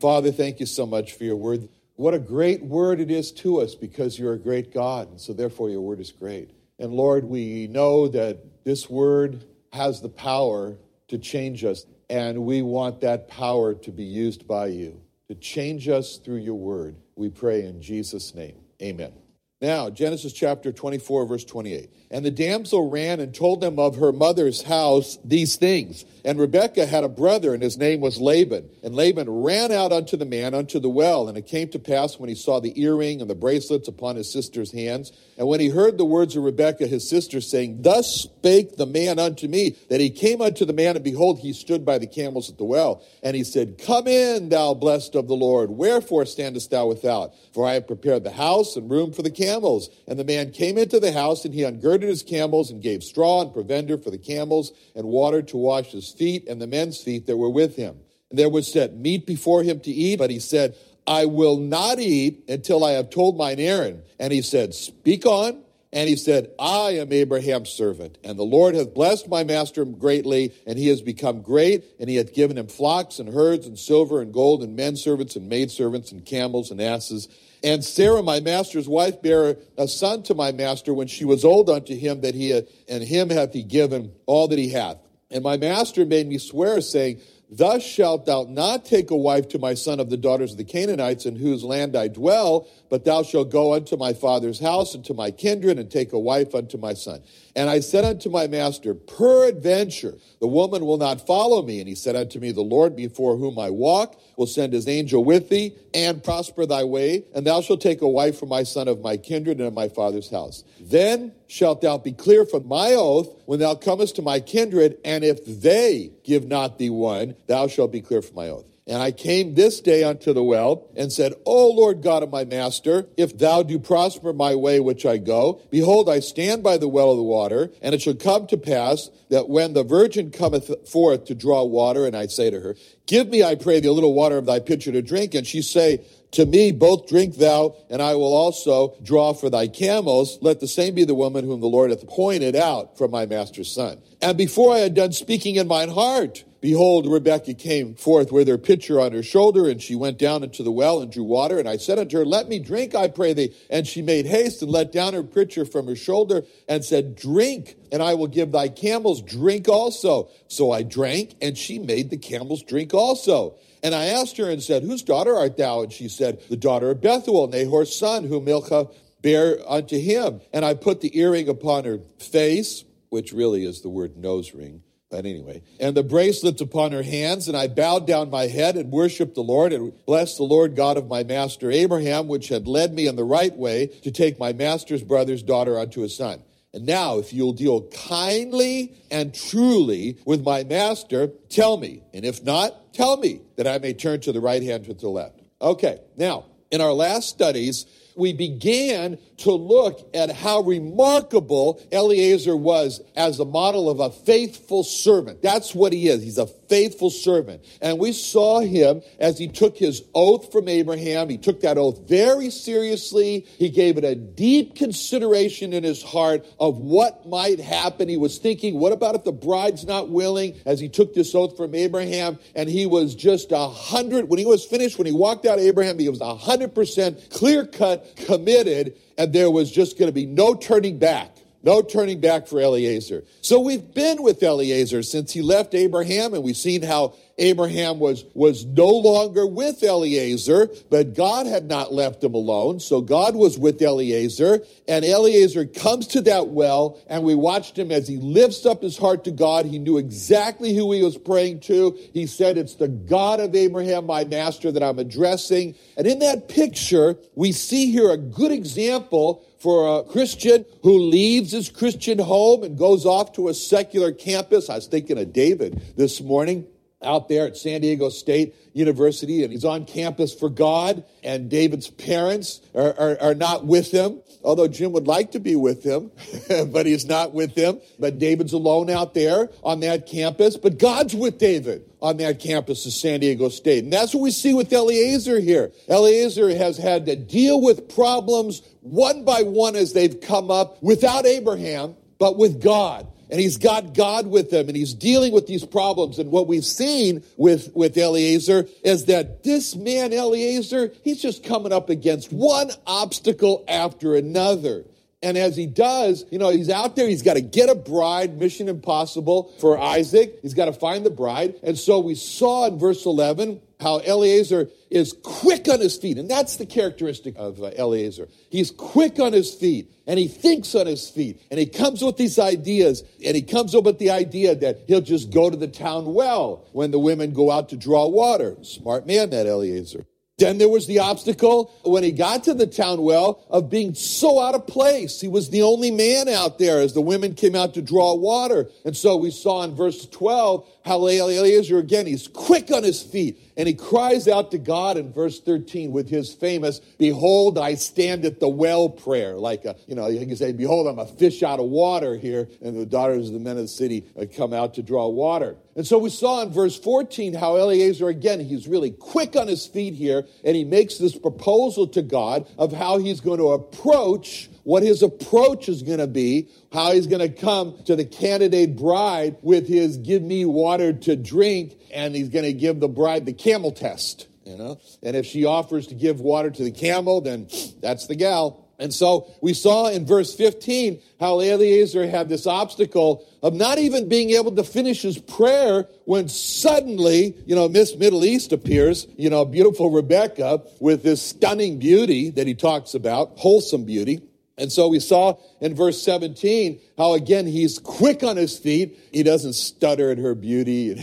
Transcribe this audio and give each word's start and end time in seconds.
Father, 0.00 0.30
thank 0.30 0.60
you 0.60 0.66
so 0.66 0.86
much 0.86 1.14
for 1.14 1.24
your 1.24 1.36
word. 1.36 1.68
What 1.94 2.14
a 2.14 2.18
great 2.18 2.62
word 2.62 3.00
it 3.00 3.10
is 3.10 3.32
to 3.32 3.60
us 3.60 3.74
because 3.74 4.18
you're 4.18 4.34
a 4.34 4.38
great 4.38 4.72
God, 4.72 5.10
and 5.10 5.20
so 5.20 5.32
therefore 5.32 5.70
your 5.70 5.80
word 5.80 6.00
is 6.00 6.12
great. 6.12 6.50
And 6.78 6.92
Lord, 6.92 7.24
we 7.24 7.66
know 7.68 8.08
that 8.08 8.64
this 8.64 8.90
word 8.90 9.44
has 9.72 10.02
the 10.02 10.10
power 10.10 10.76
to 11.08 11.18
change 11.18 11.64
us, 11.64 11.86
and 12.10 12.44
we 12.44 12.60
want 12.60 13.00
that 13.00 13.28
power 13.28 13.74
to 13.74 13.90
be 13.90 14.04
used 14.04 14.46
by 14.46 14.66
you 14.66 15.00
to 15.28 15.34
change 15.34 15.88
us 15.88 16.18
through 16.18 16.36
your 16.36 16.54
word. 16.54 16.96
We 17.16 17.30
pray 17.30 17.64
in 17.64 17.82
Jesus' 17.82 18.34
name. 18.34 18.56
Amen. 18.80 19.12
Now, 19.62 19.88
Genesis 19.88 20.34
chapter 20.34 20.70
24, 20.70 21.24
verse 21.24 21.44
28. 21.44 21.88
And 22.10 22.22
the 22.22 22.30
damsel 22.30 22.90
ran 22.90 23.20
and 23.20 23.34
told 23.34 23.62
them 23.62 23.78
of 23.78 23.96
her 23.96 24.12
mother's 24.12 24.60
house 24.60 25.16
these 25.24 25.56
things. 25.56 26.04
And 26.26 26.38
Rebekah 26.38 26.84
had 26.84 27.04
a 27.04 27.08
brother, 27.08 27.54
and 27.54 27.62
his 27.62 27.78
name 27.78 28.00
was 28.00 28.20
Laban. 28.20 28.68
And 28.82 28.94
Laban 28.94 29.30
ran 29.30 29.72
out 29.72 29.92
unto 29.92 30.18
the 30.18 30.26
man 30.26 30.52
unto 30.52 30.78
the 30.78 30.90
well. 30.90 31.26
And 31.26 31.38
it 31.38 31.46
came 31.46 31.70
to 31.70 31.78
pass 31.78 32.18
when 32.18 32.28
he 32.28 32.34
saw 32.34 32.60
the 32.60 32.78
earring 32.78 33.22
and 33.22 33.30
the 33.30 33.34
bracelets 33.34 33.88
upon 33.88 34.16
his 34.16 34.30
sister's 34.30 34.72
hands, 34.72 35.10
and 35.38 35.48
when 35.48 35.60
he 35.60 35.68
heard 35.68 35.98
the 35.98 36.04
words 36.04 36.36
of 36.36 36.44
Rebekah 36.44 36.86
his 36.86 37.08
sister, 37.08 37.40
saying, 37.40 37.82
Thus 37.82 38.22
spake 38.22 38.76
the 38.76 38.86
man 38.86 39.18
unto 39.18 39.48
me, 39.48 39.76
that 39.90 40.00
he 40.00 40.10
came 40.10 40.40
unto 40.40 40.64
the 40.64 40.72
man, 40.72 40.96
and 40.96 41.04
behold, 41.04 41.38
he 41.38 41.52
stood 41.52 41.84
by 41.84 41.98
the 41.98 42.06
camels 42.06 42.50
at 42.50 42.58
the 42.58 42.64
well. 42.64 43.02
And 43.22 43.36
he 43.36 43.44
said, 43.44 43.78
Come 43.78 44.06
in, 44.06 44.48
thou 44.48 44.74
blessed 44.74 45.14
of 45.14 45.28
the 45.28 45.36
Lord. 45.36 45.70
Wherefore 45.70 46.24
standest 46.26 46.70
thou 46.70 46.86
without? 46.86 47.34
For 47.52 47.66
I 47.66 47.74
have 47.74 47.86
prepared 47.86 48.24
the 48.24 48.30
house 48.30 48.76
and 48.76 48.90
room 48.90 49.12
for 49.12 49.22
the 49.22 49.30
camels. 49.30 49.45
And 49.46 50.18
the 50.18 50.24
man 50.24 50.50
came 50.50 50.78
into 50.78 51.00
the 51.00 51.12
house, 51.12 51.44
and 51.44 51.54
he 51.54 51.62
ungirded 51.62 52.02
his 52.02 52.22
camels, 52.22 52.70
and 52.70 52.82
gave 52.82 53.02
straw 53.02 53.42
and 53.42 53.52
provender 53.52 53.98
for 53.98 54.10
the 54.10 54.18
camels, 54.18 54.72
and 54.94 55.06
water 55.06 55.42
to 55.42 55.56
wash 55.56 55.92
his 55.92 56.10
feet 56.10 56.46
and 56.48 56.60
the 56.60 56.66
men's 56.66 57.00
feet 57.00 57.26
that 57.26 57.36
were 57.36 57.50
with 57.50 57.76
him. 57.76 57.96
And 58.30 58.38
there 58.38 58.50
was 58.50 58.70
set 58.70 58.94
meat 58.94 59.26
before 59.26 59.62
him 59.62 59.80
to 59.80 59.90
eat, 59.90 60.18
but 60.18 60.30
he 60.30 60.40
said, 60.40 60.76
I 61.06 61.26
will 61.26 61.58
not 61.58 62.00
eat 62.00 62.44
until 62.48 62.84
I 62.84 62.92
have 62.92 63.10
told 63.10 63.36
mine 63.36 63.60
errand. 63.60 64.02
And 64.18 64.32
he 64.32 64.42
said, 64.42 64.74
Speak 64.74 65.24
on. 65.24 65.62
And 65.92 66.10
he 66.10 66.16
said, 66.16 66.50
I 66.58 66.96
am 66.98 67.10
Abraham's 67.10 67.70
servant, 67.70 68.18
and 68.22 68.38
the 68.38 68.42
Lord 68.42 68.74
hath 68.74 68.92
blessed 68.92 69.30
my 69.30 69.44
master 69.44 69.84
greatly, 69.84 70.52
and 70.66 70.78
he 70.78 70.88
has 70.88 71.00
become 71.00 71.40
great, 71.40 71.84
and 71.98 72.10
he 72.10 72.16
hath 72.16 72.34
given 72.34 72.58
him 72.58 72.66
flocks 72.66 73.18
and 73.18 73.32
herds 73.32 73.66
and 73.66 73.78
silver 73.78 74.20
and 74.20 74.30
gold 74.30 74.62
and 74.62 74.76
men 74.76 74.96
servants 74.96 75.36
and 75.36 75.48
maid 75.48 75.70
servants 75.70 76.12
and 76.12 76.26
camels 76.26 76.70
and 76.70 76.82
asses. 76.82 77.28
And 77.62 77.84
Sarah, 77.84 78.22
my 78.22 78.40
master's 78.40 78.88
wife, 78.88 79.20
bare 79.22 79.56
a 79.76 79.88
son 79.88 80.22
to 80.24 80.34
my 80.34 80.52
master 80.52 80.92
when 80.92 81.08
she 81.08 81.24
was 81.24 81.44
old 81.44 81.70
unto 81.70 81.96
him, 81.96 82.20
that 82.20 82.34
he 82.34 82.52
and 82.88 83.02
him 83.02 83.30
hath 83.30 83.52
he 83.52 83.62
given 83.62 84.12
all 84.26 84.48
that 84.48 84.58
he 84.58 84.70
hath. 84.70 84.98
And 85.30 85.42
my 85.42 85.56
master 85.56 86.04
made 86.04 86.28
me 86.28 86.38
swear, 86.38 86.80
saying, 86.80 87.20
Thus 87.50 87.82
shalt 87.82 88.26
thou 88.26 88.44
not 88.48 88.84
take 88.84 89.10
a 89.10 89.16
wife 89.16 89.48
to 89.48 89.58
my 89.58 89.74
son 89.74 90.00
of 90.00 90.10
the 90.10 90.16
daughters 90.16 90.52
of 90.52 90.58
the 90.58 90.64
Canaanites, 90.64 91.26
in 91.26 91.36
whose 91.36 91.62
land 91.62 91.96
I 91.96 92.08
dwell, 92.08 92.68
but 92.90 93.04
thou 93.04 93.22
shalt 93.22 93.50
go 93.50 93.74
unto 93.74 93.96
my 93.96 94.12
father's 94.12 94.58
house 94.58 94.94
and 94.94 95.04
to 95.04 95.14
my 95.14 95.30
kindred, 95.30 95.78
and 95.78 95.90
take 95.90 96.12
a 96.12 96.18
wife 96.18 96.54
unto 96.54 96.76
my 96.76 96.94
son. 96.94 97.22
And 97.56 97.70
I 97.70 97.80
said 97.80 98.04
unto 98.04 98.28
my 98.28 98.46
master, 98.46 98.92
Peradventure, 98.92 100.18
the 100.40 100.46
woman 100.46 100.84
will 100.84 100.98
not 100.98 101.26
follow 101.26 101.62
me. 101.62 101.80
And 101.80 101.88
he 101.88 101.94
said 101.94 102.14
unto 102.14 102.38
me, 102.38 102.52
The 102.52 102.60
Lord 102.60 102.94
before 102.94 103.38
whom 103.38 103.58
I 103.58 103.70
walk 103.70 104.20
will 104.36 104.46
send 104.46 104.74
his 104.74 104.86
angel 104.86 105.24
with 105.24 105.48
thee, 105.48 105.74
and 105.94 106.22
prosper 106.22 106.66
thy 106.66 106.84
way, 106.84 107.24
and 107.34 107.46
thou 107.46 107.62
shalt 107.62 107.80
take 107.80 108.02
a 108.02 108.08
wife 108.08 108.38
for 108.38 108.44
my 108.44 108.62
son 108.62 108.88
of 108.88 109.00
my 109.00 109.16
kindred 109.16 109.56
and 109.56 109.68
of 109.68 109.72
my 109.72 109.88
father's 109.88 110.30
house. 110.30 110.64
Then 110.78 111.32
shalt 111.46 111.80
thou 111.80 111.96
be 111.96 112.12
clear 112.12 112.44
from 112.44 112.68
my 112.68 112.92
oath 112.92 113.34
when 113.46 113.58
thou 113.58 113.74
comest 113.74 114.16
to 114.16 114.22
my 114.22 114.40
kindred, 114.40 114.98
and 115.02 115.24
if 115.24 115.42
they 115.46 116.12
give 116.24 116.46
not 116.46 116.78
thee 116.78 116.90
one, 116.90 117.36
thou 117.46 117.68
shalt 117.68 117.90
be 117.90 118.02
clear 118.02 118.20
from 118.20 118.36
my 118.36 118.50
oath. 118.50 118.66
And 118.88 119.02
I 119.02 119.10
came 119.10 119.54
this 119.54 119.80
day 119.80 120.04
unto 120.04 120.32
the 120.32 120.44
well 120.44 120.88
and 120.94 121.12
said, 121.12 121.34
O 121.44 121.70
Lord 121.72 122.02
God 122.02 122.22
of 122.22 122.30
my 122.30 122.44
master, 122.44 123.08
if 123.16 123.36
thou 123.36 123.64
do 123.64 123.80
prosper 123.80 124.32
my 124.32 124.54
way 124.54 124.78
which 124.78 125.04
I 125.04 125.16
go, 125.16 125.60
behold, 125.70 126.08
I 126.08 126.20
stand 126.20 126.62
by 126.62 126.76
the 126.76 126.86
well 126.86 127.10
of 127.10 127.16
the 127.16 127.22
water, 127.24 127.72
and 127.82 127.96
it 127.96 128.02
shall 128.02 128.14
come 128.14 128.46
to 128.46 128.56
pass 128.56 129.10
that 129.28 129.48
when 129.48 129.72
the 129.72 129.82
virgin 129.82 130.30
cometh 130.30 130.88
forth 130.88 131.24
to 131.24 131.34
draw 131.34 131.64
water, 131.64 132.06
and 132.06 132.16
I 132.16 132.28
say 132.28 132.48
to 132.50 132.60
her, 132.60 132.76
Give 133.06 133.28
me, 133.28 133.42
I 133.42 133.56
pray 133.56 133.80
thee, 133.80 133.88
a 133.88 133.92
little 133.92 134.14
water 134.14 134.38
of 134.38 134.46
thy 134.46 134.60
pitcher 134.60 134.92
to 134.92 135.02
drink, 135.02 135.34
and 135.34 135.44
she 135.44 135.62
say, 135.62 136.04
to 136.36 136.44
me, 136.44 136.70
both 136.70 137.08
drink 137.08 137.36
thou, 137.36 137.74
and 137.88 138.02
I 138.02 138.14
will 138.14 138.34
also 138.34 138.94
draw 139.02 139.32
for 139.32 139.48
thy 139.48 139.68
camels. 139.68 140.38
Let 140.42 140.60
the 140.60 140.68
same 140.68 140.94
be 140.94 141.04
the 141.04 141.14
woman 141.14 141.46
whom 141.46 141.60
the 141.60 141.66
Lord 141.66 141.88
hath 141.88 142.06
pointed 142.06 142.54
out 142.54 142.98
from 142.98 143.10
my 143.10 143.24
master's 143.24 143.72
son. 143.72 144.02
And 144.20 144.36
before 144.36 144.74
I 144.74 144.80
had 144.80 144.92
done 144.92 145.12
speaking 145.12 145.56
in 145.56 145.66
mine 145.66 145.88
heart, 145.88 146.44
Behold, 146.66 147.06
Rebekah 147.06 147.54
came 147.54 147.94
forth 147.94 148.32
with 148.32 148.48
her 148.48 148.58
pitcher 148.58 148.98
on 148.98 149.12
her 149.12 149.22
shoulder, 149.22 149.68
and 149.68 149.80
she 149.80 149.94
went 149.94 150.18
down 150.18 150.42
into 150.42 150.64
the 150.64 150.72
well 150.72 151.00
and 151.00 151.12
drew 151.12 151.22
water. 151.22 151.60
And 151.60 151.68
I 151.68 151.76
said 151.76 151.98
unto 151.98 152.18
her, 152.18 152.24
Let 152.24 152.48
me 152.48 152.58
drink, 152.58 152.94
I 152.94 153.06
pray 153.06 153.34
thee. 153.34 153.54
And 153.70 153.86
she 153.86 154.02
made 154.02 154.26
haste 154.26 154.62
and 154.62 154.70
let 154.70 154.90
down 154.90 155.14
her 155.14 155.22
pitcher 155.22 155.64
from 155.64 155.86
her 155.86 155.94
shoulder 155.94 156.42
and 156.68 156.84
said, 156.84 157.14
Drink, 157.14 157.76
and 157.92 158.02
I 158.02 158.14
will 158.14 158.26
give 158.26 158.50
thy 158.50 158.68
camels 158.68 159.22
drink 159.22 159.68
also. 159.68 160.28
So 160.48 160.72
I 160.72 160.82
drank, 160.82 161.36
and 161.40 161.56
she 161.56 161.78
made 161.78 162.10
the 162.10 162.16
camels 162.16 162.62
drink 162.64 162.92
also. 162.92 163.54
And 163.82 163.94
I 163.94 164.06
asked 164.06 164.36
her 164.38 164.50
and 164.50 164.62
said, 164.62 164.82
Whose 164.82 165.02
daughter 165.02 165.34
art 165.34 165.56
thou? 165.56 165.82
And 165.82 165.92
she 165.92 166.08
said, 166.08 166.42
The 166.48 166.56
daughter 166.56 166.90
of 166.90 167.00
Bethuel, 167.00 167.48
Nahor's 167.48 167.94
son, 167.94 168.24
whom 168.24 168.44
Milcah 168.44 168.88
bare 169.22 169.58
unto 169.66 169.98
him. 169.98 170.40
And 170.52 170.64
I 170.64 170.74
put 170.74 171.00
the 171.00 171.18
earring 171.18 171.48
upon 171.48 171.84
her 171.84 172.00
face, 172.18 172.84
which 173.08 173.32
really 173.32 173.64
is 173.64 173.82
the 173.82 173.88
word 173.88 174.16
nose 174.16 174.54
ring 174.54 174.82
but 175.08 175.24
anyway, 175.24 175.62
and 175.78 175.96
the 175.96 176.02
bracelets 176.02 176.60
upon 176.60 176.90
her 176.90 177.02
hands, 177.02 177.46
and 177.46 177.56
I 177.56 177.68
bowed 177.68 178.08
down 178.08 178.28
my 178.28 178.48
head 178.48 178.76
and 178.76 178.90
worshiped 178.90 179.36
the 179.36 179.42
Lord 179.42 179.72
and 179.72 179.92
blessed 180.04 180.36
the 180.36 180.42
Lord 180.42 180.74
God 180.74 180.96
of 180.96 181.06
my 181.06 181.22
master 181.22 181.70
Abraham, 181.70 182.26
which 182.26 182.48
had 182.48 182.66
led 182.66 182.92
me 182.92 183.06
in 183.06 183.14
the 183.14 183.24
right 183.24 183.54
way 183.54 183.86
to 183.86 184.10
take 184.10 184.38
my 184.38 184.52
master's 184.52 185.04
brother's 185.04 185.44
daughter 185.44 185.78
unto 185.78 186.00
his 186.00 186.16
son. 186.16 186.42
And 186.76 186.84
now, 186.84 187.16
if 187.16 187.32
you'll 187.32 187.54
deal 187.54 187.88
kindly 187.88 188.92
and 189.10 189.34
truly 189.34 190.18
with 190.26 190.44
my 190.44 190.62
master, 190.62 191.28
tell 191.48 191.78
me. 191.78 192.02
And 192.12 192.22
if 192.22 192.44
not, 192.44 192.92
tell 192.92 193.16
me 193.16 193.40
that 193.56 193.66
I 193.66 193.78
may 193.78 193.94
turn 193.94 194.20
to 194.20 194.32
the 194.32 194.42
right 194.42 194.62
hand 194.62 194.84
or 194.84 194.88
to 194.88 194.94
the 194.94 195.08
left. 195.08 195.40
Okay, 195.62 196.00
now, 196.18 196.44
in 196.70 196.82
our 196.82 196.92
last 196.92 197.30
studies, 197.30 197.86
we 198.14 198.34
began 198.34 199.16
to 199.38 199.52
look 199.52 200.06
at 200.14 200.30
how 200.30 200.60
remarkable 200.60 201.82
Eliezer 201.90 202.54
was 202.54 203.00
as 203.16 203.40
a 203.40 203.46
model 203.46 203.88
of 203.88 203.98
a 203.98 204.10
faithful 204.10 204.84
servant. 204.84 205.40
That's 205.40 205.74
what 205.74 205.94
he 205.94 206.08
is. 206.08 206.22
He's 206.22 206.36
a 206.36 206.46
faithful 206.68 207.10
servant. 207.10 207.64
And 207.80 207.98
we 207.98 208.12
saw 208.12 208.60
him 208.60 209.02
as 209.18 209.38
he 209.38 209.48
took 209.48 209.76
his 209.76 210.02
oath 210.14 210.52
from 210.52 210.68
Abraham. 210.68 211.28
He 211.28 211.38
took 211.38 211.60
that 211.60 211.78
oath 211.78 212.08
very 212.08 212.50
seriously. 212.50 213.46
He 213.58 213.68
gave 213.68 213.98
it 213.98 214.04
a 214.04 214.14
deep 214.14 214.74
consideration 214.74 215.72
in 215.72 215.84
his 215.84 216.02
heart 216.02 216.46
of 216.58 216.78
what 216.78 217.28
might 217.28 217.60
happen. 217.60 218.08
He 218.08 218.16
was 218.16 218.38
thinking, 218.38 218.78
what 218.78 218.92
about 218.92 219.14
if 219.14 219.24
the 219.24 219.32
bride's 219.32 219.84
not 219.84 220.08
willing? 220.08 220.56
As 220.64 220.80
he 220.80 220.88
took 220.88 221.14
this 221.14 221.34
oath 221.34 221.56
from 221.56 221.74
Abraham, 221.74 222.38
and 222.54 222.68
he 222.68 222.86
was 222.86 223.14
just 223.14 223.52
a 223.52 223.68
hundred, 223.68 224.28
when 224.28 224.38
he 224.38 224.46
was 224.46 224.64
finished, 224.64 224.98
when 224.98 225.06
he 225.06 225.12
walked 225.12 225.46
out 225.46 225.58
of 225.58 225.64
Abraham, 225.64 225.98
he 225.98 226.08
was 226.08 226.20
a 226.20 226.34
hundred 226.34 226.74
percent 226.74 227.18
clear 227.30 227.66
cut, 227.66 228.16
committed, 228.16 228.96
and 229.18 229.32
there 229.32 229.50
was 229.50 229.70
just 229.70 229.98
going 229.98 230.08
to 230.08 230.12
be 230.12 230.26
no 230.26 230.54
turning 230.54 230.98
back 230.98 231.36
No 231.66 231.82
turning 231.82 232.20
back 232.20 232.46
for 232.46 232.60
Eliezer. 232.60 233.24
So 233.40 233.58
we've 233.58 233.92
been 233.92 234.22
with 234.22 234.40
Eliezer 234.40 235.02
since 235.02 235.32
he 235.32 235.42
left 235.42 235.74
Abraham, 235.74 236.32
and 236.32 236.44
we've 236.44 236.56
seen 236.56 236.80
how 236.80 237.14
Abraham 237.38 237.98
was, 237.98 238.24
was 238.34 238.64
no 238.64 238.86
longer 238.86 239.44
with 239.44 239.82
Eliezer, 239.82 240.70
but 240.90 241.14
God 241.14 241.46
had 241.46 241.64
not 241.64 241.92
left 241.92 242.22
him 242.22 242.34
alone. 242.34 242.78
So 242.78 243.00
God 243.00 243.34
was 243.34 243.58
with 243.58 243.82
Eliezer, 243.82 244.62
and 244.86 245.04
Eliezer 245.04 245.66
comes 245.66 246.06
to 246.08 246.20
that 246.22 246.46
well, 246.48 247.00
and 247.08 247.24
we 247.24 247.34
watched 247.34 247.76
him 247.76 247.90
as 247.90 248.06
he 248.06 248.16
lifts 248.16 248.64
up 248.64 248.80
his 248.80 248.96
heart 248.96 249.24
to 249.24 249.32
God. 249.32 249.66
He 249.66 249.80
knew 249.80 249.98
exactly 249.98 250.72
who 250.72 250.92
he 250.92 251.02
was 251.02 251.18
praying 251.18 251.60
to. 251.62 251.98
He 252.14 252.28
said, 252.28 252.58
It's 252.58 252.76
the 252.76 252.86
God 252.86 253.40
of 253.40 253.56
Abraham, 253.56 254.06
my 254.06 254.24
master, 254.24 254.70
that 254.70 254.84
I'm 254.84 255.00
addressing. 255.00 255.74
And 255.96 256.06
in 256.06 256.20
that 256.20 256.48
picture, 256.48 257.16
we 257.34 257.50
see 257.50 257.90
here 257.90 258.10
a 258.10 258.16
good 258.16 258.52
example 258.52 259.44
for 259.66 259.98
a 259.98 260.04
Christian 260.04 260.64
who 260.84 260.96
leaves 260.96 261.50
his 261.50 261.70
Christian 261.70 262.20
home 262.20 262.62
and 262.62 262.78
goes 262.78 263.04
off 263.04 263.32
to 263.32 263.48
a 263.48 263.54
secular 263.54 264.12
campus. 264.12 264.70
I 264.70 264.76
was 264.76 264.86
thinking 264.86 265.18
of 265.18 265.32
David 265.32 265.82
this 265.96 266.20
morning 266.20 266.68
out 267.02 267.28
there 267.28 267.48
at 267.48 267.56
San 267.56 267.80
Diego 267.80 268.08
State 268.08 268.54
University, 268.74 269.42
and 269.42 269.50
he's 269.50 269.64
on 269.64 269.84
campus 269.84 270.32
for 270.32 270.48
God. 270.48 271.02
And 271.24 271.50
David's 271.50 271.90
parents 271.90 272.60
are, 272.76 272.94
are, 272.96 273.18
are, 273.20 273.34
not 273.34 273.66
with 273.66 273.90
him, 273.90 274.20
although 274.46 274.68
Jim 274.68 274.92
would 274.92 275.08
like 275.08 275.32
to 275.32 275.40
be 275.40 275.56
with 275.56 275.82
him, 275.82 276.10
but 276.72 276.86
he's 276.86 277.04
not 277.04 277.34
with 277.34 277.54
him. 277.54 277.80
But 277.98 278.18
David's 278.18 278.52
alone 278.52 278.88
out 278.88 279.12
there 279.12 279.50
on 279.62 279.80
that 279.80 280.06
campus, 280.06 280.56
but 280.56 280.78
God's 280.78 281.14
with 281.14 281.38
David 281.38 281.82
on 282.00 282.16
that 282.18 282.38
campus 282.38 282.86
of 282.86 282.92
San 282.92 283.20
Diego 283.20 283.48
State. 283.48 283.84
And 283.84 283.92
that's 283.92 284.14
what 284.14 284.22
we 284.22 284.30
see 284.30 284.54
with 284.54 284.72
Eliezer 284.72 285.40
here. 285.40 285.72
Eliezer 285.88 286.56
has 286.56 286.78
had 286.78 287.06
to 287.06 287.16
deal 287.16 287.60
with 287.60 287.92
problems 287.94 288.62
one 288.80 289.24
by 289.24 289.42
one 289.42 289.74
as 289.74 289.92
they've 289.92 290.20
come 290.20 290.50
up 290.50 290.80
without 290.82 291.26
Abraham, 291.26 291.96
but 292.18 292.38
with 292.38 292.62
God 292.62 293.08
and 293.30 293.40
he's 293.40 293.56
got 293.56 293.94
God 293.94 294.26
with 294.26 294.52
him 294.52 294.68
and 294.68 294.76
he's 294.76 294.94
dealing 294.94 295.32
with 295.32 295.46
these 295.46 295.64
problems. 295.64 296.18
And 296.18 296.30
what 296.30 296.46
we've 296.46 296.64
seen 296.64 297.24
with, 297.36 297.74
with 297.74 297.96
Eliezer 297.96 298.66
is 298.84 299.06
that 299.06 299.42
this 299.42 299.74
man, 299.74 300.12
Eliezer, 300.12 300.92
he's 301.02 301.20
just 301.20 301.44
coming 301.44 301.72
up 301.72 301.90
against 301.90 302.32
one 302.32 302.70
obstacle 302.86 303.64
after 303.68 304.14
another. 304.14 304.84
And 305.22 305.36
as 305.36 305.56
he 305.56 305.66
does, 305.66 306.24
you 306.30 306.38
know, 306.38 306.50
he's 306.50 306.70
out 306.70 306.94
there, 306.94 307.08
he's 307.08 307.22
got 307.22 307.34
to 307.34 307.40
get 307.40 307.68
a 307.68 307.74
bride, 307.74 308.38
mission 308.38 308.68
impossible 308.68 309.54
for 309.58 309.78
Isaac. 309.78 310.38
He's 310.42 310.54
got 310.54 310.66
to 310.66 310.72
find 310.72 311.04
the 311.04 311.10
bride. 311.10 311.54
And 311.62 311.76
so 311.76 311.98
we 311.98 312.14
saw 312.14 312.66
in 312.66 312.78
verse 312.78 313.06
11 313.06 313.60
how 313.80 313.98
Eliezer 314.00 314.68
is 314.90 315.14
quick 315.22 315.68
on 315.68 315.80
his 315.80 315.96
feet. 315.96 316.18
And 316.18 316.30
that's 316.30 316.56
the 316.56 316.66
characteristic 316.66 317.34
of 317.36 317.62
uh, 317.62 317.70
Eliezer. 317.78 318.28
He's 318.50 318.70
quick 318.70 319.18
on 319.18 319.32
his 319.32 319.54
feet 319.54 319.90
and 320.06 320.18
he 320.18 320.28
thinks 320.28 320.74
on 320.74 320.86
his 320.86 321.08
feet 321.08 321.42
and 321.50 321.58
he 321.60 321.66
comes 321.66 322.02
with 322.02 322.16
these 322.16 322.38
ideas 322.38 323.02
and 323.24 323.36
he 323.36 323.42
comes 323.42 323.74
up 323.74 323.84
with 323.84 323.98
the 323.98 324.10
idea 324.10 324.54
that 324.54 324.84
he'll 324.86 325.00
just 325.00 325.30
go 325.30 325.50
to 325.50 325.56
the 325.56 325.68
town 325.68 326.14
well 326.14 326.66
when 326.72 326.90
the 326.90 326.98
women 326.98 327.32
go 327.32 327.50
out 327.50 327.68
to 327.70 327.76
draw 327.76 328.06
water. 328.06 328.56
Smart 328.62 329.06
man, 329.06 329.30
that 329.30 329.46
Eliezer. 329.46 330.06
Then 330.38 330.58
there 330.58 330.68
was 330.68 330.86
the 330.86 330.98
obstacle 330.98 331.72
when 331.82 332.02
he 332.02 332.12
got 332.12 332.44
to 332.44 332.52
the 332.52 332.66
town 332.66 333.00
well 333.00 333.42
of 333.48 333.70
being 333.70 333.94
so 333.94 334.38
out 334.38 334.54
of 334.54 334.66
place. 334.66 335.18
He 335.18 335.28
was 335.28 335.48
the 335.48 335.62
only 335.62 335.90
man 335.90 336.28
out 336.28 336.58
there 336.58 336.80
as 336.80 336.92
the 336.92 337.00
women 337.00 337.34
came 337.34 337.56
out 337.56 337.72
to 337.74 337.82
draw 337.82 338.14
water. 338.14 338.68
And 338.84 338.94
so 338.94 339.16
we 339.16 339.30
saw 339.30 339.62
in 339.62 339.74
verse 339.74 340.06
12 340.06 340.68
how 340.84 341.06
Eliezer 341.06 341.78
again, 341.78 342.04
he's 342.04 342.28
quick 342.28 342.70
on 342.70 342.82
his 342.82 343.02
feet 343.02 343.38
and 343.56 343.66
he 343.66 343.74
cries 343.74 344.28
out 344.28 344.50
to 344.50 344.58
God 344.58 344.96
in 344.96 345.12
verse 345.12 345.40
13 345.40 345.90
with 345.90 346.08
his 346.08 346.32
famous, 346.32 346.80
Behold, 346.98 347.58
I 347.58 347.74
stand 347.74 348.24
at 348.24 348.40
the 348.40 348.48
well 348.48 348.88
prayer. 348.88 349.36
Like, 349.36 349.64
a, 349.64 349.76
you 349.86 349.94
know, 349.94 350.08
you 350.08 350.24
can 350.26 350.36
say, 350.36 350.52
Behold, 350.52 350.86
I'm 350.86 350.98
a 350.98 351.06
fish 351.06 351.42
out 351.42 351.58
of 351.58 351.66
water 351.66 352.16
here. 352.16 352.48
And 352.60 352.78
the 352.78 352.86
daughters 352.86 353.28
of 353.28 353.34
the 353.34 353.40
men 353.40 353.56
of 353.56 353.62
the 353.62 353.68
city 353.68 354.04
come 354.36 354.52
out 354.52 354.74
to 354.74 354.82
draw 354.82 355.08
water. 355.08 355.56
And 355.74 355.86
so 355.86 355.98
we 355.98 356.10
saw 356.10 356.42
in 356.42 356.50
verse 356.50 356.78
14 356.78 357.34
how 357.34 357.56
Eliezer, 357.56 358.08
again, 358.08 358.40
he's 358.40 358.66
really 358.68 358.90
quick 358.90 359.36
on 359.36 359.48
his 359.48 359.66
feet 359.66 359.94
here 359.94 360.24
and 360.44 360.56
he 360.56 360.64
makes 360.64 360.96
this 360.96 361.16
proposal 361.16 361.86
to 361.88 362.02
God 362.02 362.46
of 362.58 362.72
how 362.72 362.98
he's 362.98 363.20
going 363.20 363.38
to 363.38 363.48
approach 363.48 364.48
what 364.66 364.82
his 364.82 365.00
approach 365.00 365.68
is 365.68 365.84
going 365.84 366.00
to 366.00 366.08
be, 366.08 366.48
how 366.72 366.90
he's 366.90 367.06
going 367.06 367.20
to 367.20 367.28
come 367.28 367.80
to 367.84 367.94
the 367.94 368.04
candidate 368.04 368.76
bride 368.76 369.36
with 369.40 369.68
his 369.68 369.96
give 369.96 370.20
me 370.22 370.44
water 370.44 370.92
to 370.92 371.14
drink, 371.14 371.78
and 371.94 372.16
he's 372.16 372.30
going 372.30 372.44
to 372.44 372.52
give 372.52 372.80
the 372.80 372.88
bride 372.88 373.26
the 373.26 373.32
camel 373.32 373.70
test, 373.70 374.26
you 374.44 374.56
know? 374.56 374.80
And 375.04 375.14
if 375.14 375.24
she 375.24 375.44
offers 375.44 375.86
to 375.86 375.94
give 375.94 376.18
water 376.18 376.50
to 376.50 376.64
the 376.64 376.72
camel, 376.72 377.20
then 377.20 377.46
that's 377.80 378.08
the 378.08 378.16
gal. 378.16 378.68
And 378.80 378.92
so 378.92 379.32
we 379.40 379.54
saw 379.54 379.86
in 379.86 380.04
verse 380.04 380.34
15 380.34 381.00
how 381.20 381.40
Eliezer 381.40 382.10
had 382.10 382.28
this 382.28 382.44
obstacle 382.44 383.24
of 383.44 383.54
not 383.54 383.78
even 383.78 384.08
being 384.08 384.30
able 384.30 384.56
to 384.56 384.64
finish 384.64 385.02
his 385.02 385.16
prayer 385.16 385.86
when 386.06 386.28
suddenly, 386.28 387.36
you 387.46 387.54
know, 387.54 387.68
Miss 387.68 387.94
Middle 387.94 388.24
East 388.24 388.52
appears, 388.52 389.06
you 389.16 389.30
know, 389.30 389.44
beautiful 389.44 389.90
Rebecca 389.90 390.64
with 390.80 391.04
this 391.04 391.22
stunning 391.22 391.78
beauty 391.78 392.30
that 392.30 392.48
he 392.48 392.54
talks 392.56 392.94
about, 392.94 393.38
wholesome 393.38 393.84
beauty. 393.84 394.22
And 394.58 394.72
so 394.72 394.88
we 394.88 395.00
saw 395.00 395.38
in 395.60 395.74
verse 395.74 396.02
17 396.02 396.80
how 396.96 397.12
again 397.12 397.46
he's 397.46 397.78
quick 397.78 398.22
on 398.22 398.36
his 398.36 398.58
feet. 398.58 398.98
He 399.12 399.22
doesn't 399.22 399.52
stutter 399.52 400.10
at 400.10 400.18
her 400.18 400.34
beauty, 400.34 400.94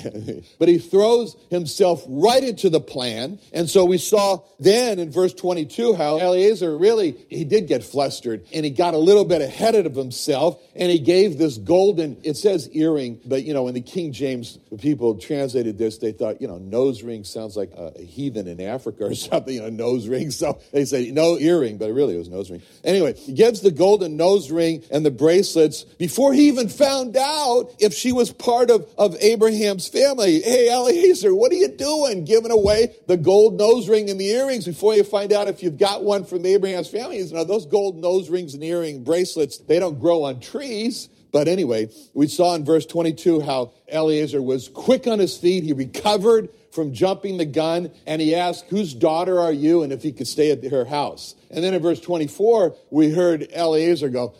but 0.60 0.68
he 0.68 0.80
throws 0.80 1.36
himself 1.52 2.04
right 2.08 2.44
into 2.44 2.70
the 2.70 2.80
plan. 2.80 3.40
And 3.54 3.70
so 3.70 3.86
we 3.86 4.00
saw 4.00 4.42
then 4.60 4.98
in 4.98 5.12
verse 5.12 5.34
22 5.34 5.94
how 5.94 6.18
Eliezer 6.18 6.76
really, 6.76 7.16
he 7.30 7.44
did 7.44 7.68
get 7.68 7.84
flustered 7.84 8.44
and 8.52 8.66
he 8.66 8.72
got 8.72 8.96
a 8.96 8.98
little 8.98 9.26
bit 9.26 9.42
ahead 9.42 9.76
of 9.76 9.94
himself 9.96 10.60
and 10.76 10.92
he 10.92 10.98
gave 10.98 11.38
this 11.38 11.58
golden, 11.58 12.18
it 12.24 12.38
says 12.38 12.70
earring, 12.74 13.20
but 13.24 13.44
you 13.44 13.54
know, 13.54 13.68
in 13.68 13.76
the 13.76 13.82
King 13.82 14.14
James, 14.14 14.58
people 14.80 15.16
translated 15.20 15.78
this, 15.78 16.00
they 16.00 16.12
thought, 16.12 16.42
you 16.42 16.48
know, 16.48 16.58
nose 16.58 17.04
ring 17.04 17.24
sounds 17.24 17.56
like 17.56 17.72
a 17.78 18.02
heathen 18.02 18.48
in 18.48 18.60
Africa 18.62 19.06
or 19.06 19.16
something, 19.16 19.54
you 19.54 19.62
know, 19.62 19.70
nose 19.70 20.08
ring. 20.08 20.32
So 20.32 20.60
they 20.72 20.86
say 20.86 21.12
no 21.12 21.38
earring, 21.38 21.78
but 21.78 21.92
really 21.92 22.16
it 22.16 22.20
was 22.20 22.30
nose 22.30 22.50
ring. 22.50 22.64
Anyway, 22.84 23.16
gives 23.44 23.60
the 23.60 23.72
golden 23.72 24.16
nose 24.16 24.50
ring 24.50 24.82
and 24.90 25.06
the 25.06 25.12
bracelets 25.12 25.84
before 25.84 26.32
he 26.32 26.48
even 26.48 26.70
found 26.70 27.18
out 27.18 27.70
if 27.78 27.94
she 27.94 28.14
was 28.14 28.32
part 28.32 28.72
of, 28.72 28.88
of 28.98 29.18
Abraham's 29.20 29.86
family. 29.86 30.40
Hey, 30.40 30.72
Eliezer, 30.72 31.36
what 31.36 31.52
are 31.52 31.56
you 31.56 31.68
doing? 31.68 32.24
Giving 32.24 32.52
away 32.52 32.96
the 33.08 33.18
gold 33.18 33.58
nose 33.58 33.90
ring 33.90 34.10
and 34.10 34.18
the 34.18 34.30
earrings 34.30 34.64
before 34.64 34.96
you 34.96 35.04
find 35.04 35.34
out 35.34 35.50
if 35.50 35.62
you've 35.62 35.78
got 35.78 36.06
one 36.06 36.24
from 36.24 36.46
Abraham's 36.46 36.88
family. 36.88 37.22
Know, 37.34 37.44
those 37.44 37.66
gold 37.66 37.98
nose 37.98 38.30
rings 38.30 38.54
and 38.54 38.64
earring 38.64 39.04
bracelets, 39.04 39.58
they 39.58 39.78
don't 39.78 40.00
grow 40.00 40.24
on 40.24 40.40
trees. 40.40 41.10
But 41.34 41.50
anyway, 41.50 41.90
we 42.14 42.28
saw 42.28 42.56
in 42.56 42.64
verse 42.64 42.86
22 42.86 43.42
how 43.42 43.74
Eliezer 43.92 44.42
was 44.42 44.70
quick 44.70 45.06
on 45.06 45.20
his 45.20 45.36
feet. 45.36 45.66
He 45.66 45.74
recovered 45.74 46.48
from 46.74 46.94
jumping 46.94 47.38
the 47.38 47.46
gun 47.46 47.92
and 48.06 48.22
he 48.22 48.36
asked, 48.36 48.66
Whose 48.70 48.94
daughter 48.94 49.40
are 49.40 49.54
you? 49.54 49.84
and 49.84 49.94
if 49.94 50.02
he 50.02 50.12
could 50.12 50.28
stay 50.28 50.52
at 50.52 50.64
her 50.64 50.86
house. 50.86 51.36
And 51.50 51.64
then 51.64 51.74
in 51.74 51.82
verse 51.82 52.00
24, 52.00 52.76
we 52.90 53.12
heard 53.12 53.48
Eliezer 53.52 54.10
go, 54.10 54.36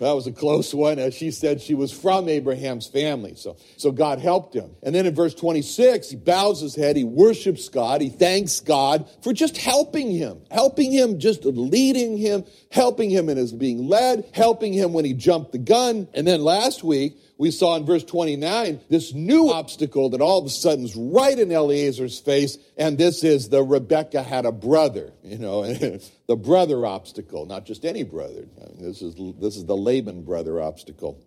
that 0.00 0.12
was 0.12 0.26
a 0.26 0.32
close 0.32 0.74
one. 0.74 0.98
As 0.98 1.14
she 1.14 1.30
said, 1.30 1.62
she 1.62 1.74
was 1.74 1.90
from 1.90 2.28
Abraham's 2.28 2.86
family. 2.86 3.34
So, 3.36 3.56
so 3.78 3.90
God 3.90 4.18
helped 4.18 4.54
him. 4.54 4.70
And 4.82 4.94
then 4.94 5.06
in 5.06 5.14
verse 5.14 5.34
26, 5.34 6.10
he 6.10 6.16
bows 6.16 6.60
his 6.60 6.74
head. 6.74 6.96
He 6.96 7.04
worships 7.04 7.70
God. 7.70 8.02
He 8.02 8.10
thanks 8.10 8.60
God 8.60 9.08
for 9.22 9.32
just 9.32 9.56
helping 9.56 10.10
him, 10.10 10.42
helping 10.50 10.92
him, 10.92 11.18
just 11.18 11.46
leading 11.46 12.18
him, 12.18 12.44
helping 12.70 13.08
him 13.08 13.30
in 13.30 13.38
his 13.38 13.52
being 13.52 13.88
led, 13.88 14.28
helping 14.34 14.74
him 14.74 14.92
when 14.92 15.06
he 15.06 15.14
jumped 15.14 15.52
the 15.52 15.58
gun. 15.58 16.06
And 16.12 16.26
then 16.26 16.42
last 16.42 16.84
week, 16.84 17.16
we 17.38 17.50
saw 17.50 17.76
in 17.76 17.84
verse 17.84 18.04
29 18.04 18.80
this 18.88 19.12
new 19.12 19.50
obstacle 19.50 20.10
that 20.10 20.20
all 20.20 20.38
of 20.38 20.46
a 20.46 20.50
sudden 20.50 20.84
is 20.84 20.96
right 20.96 21.38
in 21.38 21.50
Eliezer's 21.50 22.18
face, 22.18 22.58
and 22.76 22.96
this 22.96 23.24
is 23.24 23.48
the 23.48 23.62
Rebecca 23.62 24.22
had 24.22 24.46
a 24.46 24.52
brother, 24.52 25.12
you 25.22 25.38
know, 25.38 25.62
the 26.28 26.36
brother 26.36 26.86
obstacle, 26.86 27.46
not 27.46 27.66
just 27.66 27.84
any 27.84 28.04
brother. 28.04 28.46
I 28.60 28.68
mean, 28.72 28.82
this 28.82 29.02
is 29.02 29.14
this 29.38 29.56
is 29.56 29.64
the 29.64 29.76
Laban 29.76 30.22
brother 30.22 30.60
obstacle. 30.60 31.20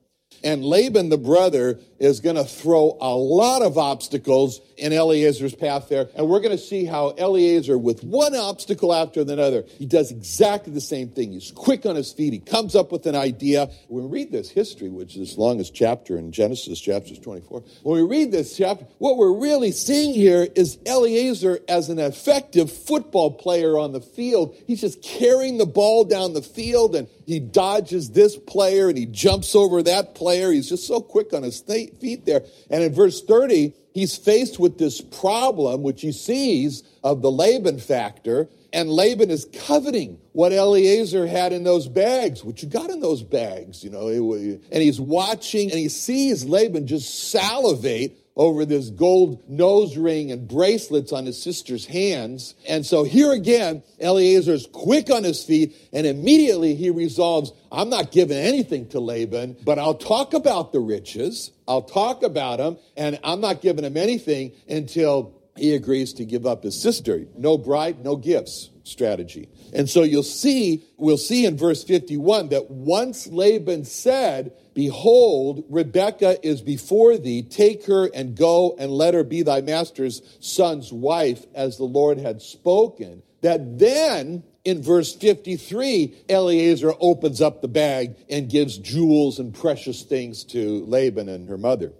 And 0.44 0.64
Laban, 0.64 1.10
the 1.10 1.18
brother, 1.18 1.80
is 2.00 2.22
going 2.22 2.38
to 2.38 2.46
throw 2.46 2.98
a 3.02 3.14
lot 3.14 3.62
of 3.62 3.78
obstacles 3.78 4.62
in 4.78 4.94
Eliezer's 4.94 5.54
path 5.54 5.90
there. 5.90 6.08
And 6.16 6.30
we're 6.30 6.40
going 6.40 6.56
to 6.56 6.64
see 6.64 6.86
how 6.86 7.14
Eliezer, 7.18 7.78
with 7.78 8.04
one 8.04 8.36
obstacle 8.36 8.94
after 8.94 9.22
another, 9.22 9.66
he 9.78 9.86
does 9.86 10.12
exactly 10.12 10.72
the 10.72 10.82
same 10.82 11.10
thing. 11.10 11.34
He's 11.34 11.52
quick 11.52 11.86
on 11.86 11.96
his 11.96 12.14
feet. 12.14 12.32
He 12.32 12.40
comes 12.40 12.76
up 12.76 12.92
with 12.92 13.06
an 13.06 13.16
idea. 13.16 13.70
When 13.90 14.10
we 14.10 14.22
read 14.22 14.32
this 14.32 14.50
history, 14.50 14.88
which 14.88 15.18
is 15.18 15.32
as 15.32 15.38
long 15.38 15.60
as 15.60 15.70
chapter 15.70 16.18
in 16.18 16.32
Genesis, 16.32 16.80
chapters 16.80 17.20
24, 17.20 17.64
when 17.84 18.02
we 18.02 18.08
read 18.08 18.32
this 18.32 18.56
chapter, 18.56 18.86
what 18.98 19.18
we're 19.18 19.38
really 19.38 19.72
seeing 19.72 20.14
here 20.14 20.48
is 20.56 20.78
Eliezer 20.86 21.60
as 21.68 21.90
an 21.90 22.00
effective 22.00 22.72
football 22.72 23.32
player 23.32 23.78
on 23.78 23.92
the 23.92 24.02
field. 24.02 24.56
He's 24.68 24.82
just 24.82 25.02
carrying 25.02 25.58
the 25.58 25.66
ball 25.66 26.06
down 26.06 26.34
the 26.34 26.42
field 26.42 26.96
and 26.96 27.10
he 27.30 27.40
dodges 27.40 28.10
this 28.10 28.36
player 28.36 28.90
and 28.90 28.98
he 28.98 29.06
jumps 29.06 29.56
over 29.56 29.84
that 29.84 30.16
player. 30.16 30.52
He's 30.52 30.68
just 30.68 30.88
so 30.88 31.00
quick 31.00 31.32
on 31.32 31.44
his 31.44 31.62
feet 31.62 32.26
there. 32.26 32.42
And 32.72 32.84
in 32.84 32.92
verse 32.92 33.22
30, 33.22 33.72
he's 33.94 34.18
faced 34.18 34.60
with 34.60 34.80
this 34.80 35.00
problem, 35.00 35.84
which 35.84 36.02
he 36.02 36.12
sees 36.12 36.82
of 37.04 37.22
the 37.22 37.30
Laban 37.30 37.78
factor. 37.78 38.50
And 38.74 38.90
Laban 38.90 39.30
is 39.30 39.48
coveting 39.68 40.20
what 40.32 40.52
Eliezer 40.52 41.28
had 41.28 41.54
in 41.54 41.64
those 41.64 41.88
bags, 41.88 42.44
what 42.44 42.64
you 42.64 42.68
got 42.68 42.90
in 42.90 43.00
those 43.00 43.22
bags, 43.22 43.84
you 43.84 43.92
know. 43.92 44.08
And 44.08 44.82
he's 44.84 45.00
watching 45.00 45.70
and 45.70 45.80
he 45.80 45.90
sees 45.90 46.46
Laban 46.46 46.88
just 46.88 47.30
salivate 47.30 48.18
over 48.40 48.64
this 48.64 48.90
gold 48.90 49.44
nose 49.50 49.98
ring 49.98 50.32
and 50.32 50.48
bracelets 50.48 51.12
on 51.12 51.26
his 51.26 51.40
sister's 51.44 51.86
hands. 51.86 52.56
And 52.68 52.86
so 52.86 53.04
here 53.04 53.34
again, 53.34 53.84
Eliezer 54.00 54.54
is 54.54 54.66
quick 54.72 55.12
on 55.12 55.26
his 55.26 55.44
feet 55.44 55.76
and 55.92 56.08
immediately 56.08 56.74
he 56.74 56.90
resolves, 56.90 57.52
I'm 57.70 57.90
not 57.90 58.14
giving 58.14 58.38
anything 58.38 58.88
to 58.90 59.02
Laban, 59.02 59.58
but 59.66 59.78
I'll 59.78 59.94
talk 59.94 60.34
about 60.34 60.72
the 60.72 60.80
riches. 60.80 61.52
I'll 61.68 61.82
talk 61.82 62.24
about 62.24 62.60
them 62.60 62.78
and 62.96 63.20
I'm 63.26 63.42
not 63.42 63.62
giving 63.62 63.84
him 63.84 63.98
anything 63.98 64.54
until 64.70 65.36
he 65.58 65.76
agrees 65.76 66.14
to 66.14 66.26
give 66.26 66.46
up 66.46 66.64
his 66.64 66.82
sister. 66.82 67.26
No 67.38 67.58
bride, 67.58 68.06
no 68.06 68.16
gifts 68.16 68.70
strategy. 68.90 69.50
And 69.74 69.90
so 69.90 70.04
you'll 70.04 70.24
see, 70.24 70.84
we'll 70.98 71.18
see 71.18 71.46
in 71.46 71.58
verse 71.58 71.84
51 71.84 72.50
that 72.50 72.70
once 72.70 73.28
Laban 73.28 73.86
said, 73.86 74.54
Behold, 74.74 75.64
Rebekah 75.70 76.46
is 76.46 76.62
before 76.62 77.18
thee, 77.18 77.44
take 77.44 77.86
her 77.86 78.10
and 78.14 78.36
go 78.36 78.76
and 78.78 78.92
let 78.92 79.14
her 79.14 79.24
be 79.24 79.42
thy 79.42 79.62
master's 79.62 80.22
son's 80.40 80.92
wife, 80.92 81.46
as 81.54 81.78
the 81.78 81.84
Lord 81.84 82.18
had 82.18 82.42
spoken. 82.42 83.22
That 83.42 83.80
then, 83.80 84.44
in 84.64 84.82
verse 84.82 85.14
53, 85.16 86.24
Eliezer 86.30 86.94
opens 87.00 87.42
up 87.42 87.62
the 87.62 87.68
bag 87.68 88.16
and 88.30 88.50
gives 88.50 88.78
jewels 88.78 89.40
and 89.40 89.54
precious 89.54 90.04
things 90.04 90.44
to 90.46 90.86
Laban 90.86 91.30
and 91.30 91.48
her 91.50 91.58
mother. 91.58 91.94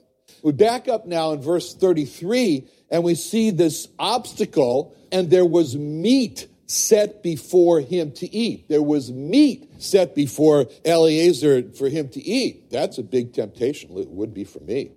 We 0.44 0.52
back 0.52 0.88
up 0.88 1.06
now 1.06 1.32
in 1.32 1.42
verse 1.42 1.74
33 1.74 2.68
and 2.90 3.04
we 3.04 3.16
see 3.16 3.52
this 3.52 3.88
obstacle, 3.98 4.96
and 5.12 5.30
there 5.30 5.46
was 5.46 5.76
meat 5.76 6.48
set 6.70 7.24
before 7.24 7.82
him 7.82 8.12
to 8.14 8.34
eat. 8.34 8.70
There 8.70 8.84
was 8.84 9.12
meat 9.12 9.70
set 9.82 10.14
before 10.16 10.68
Eliezer 10.86 11.72
for 11.72 11.90
him 11.90 12.10
to 12.10 12.22
eat. 12.22 12.70
That's 12.70 12.98
a 12.98 13.04
big 13.04 13.34
temptation. 13.34 13.98
It 13.98 14.10
would 14.10 14.34
be 14.34 14.44
for 14.44 14.60
me. 14.60 14.92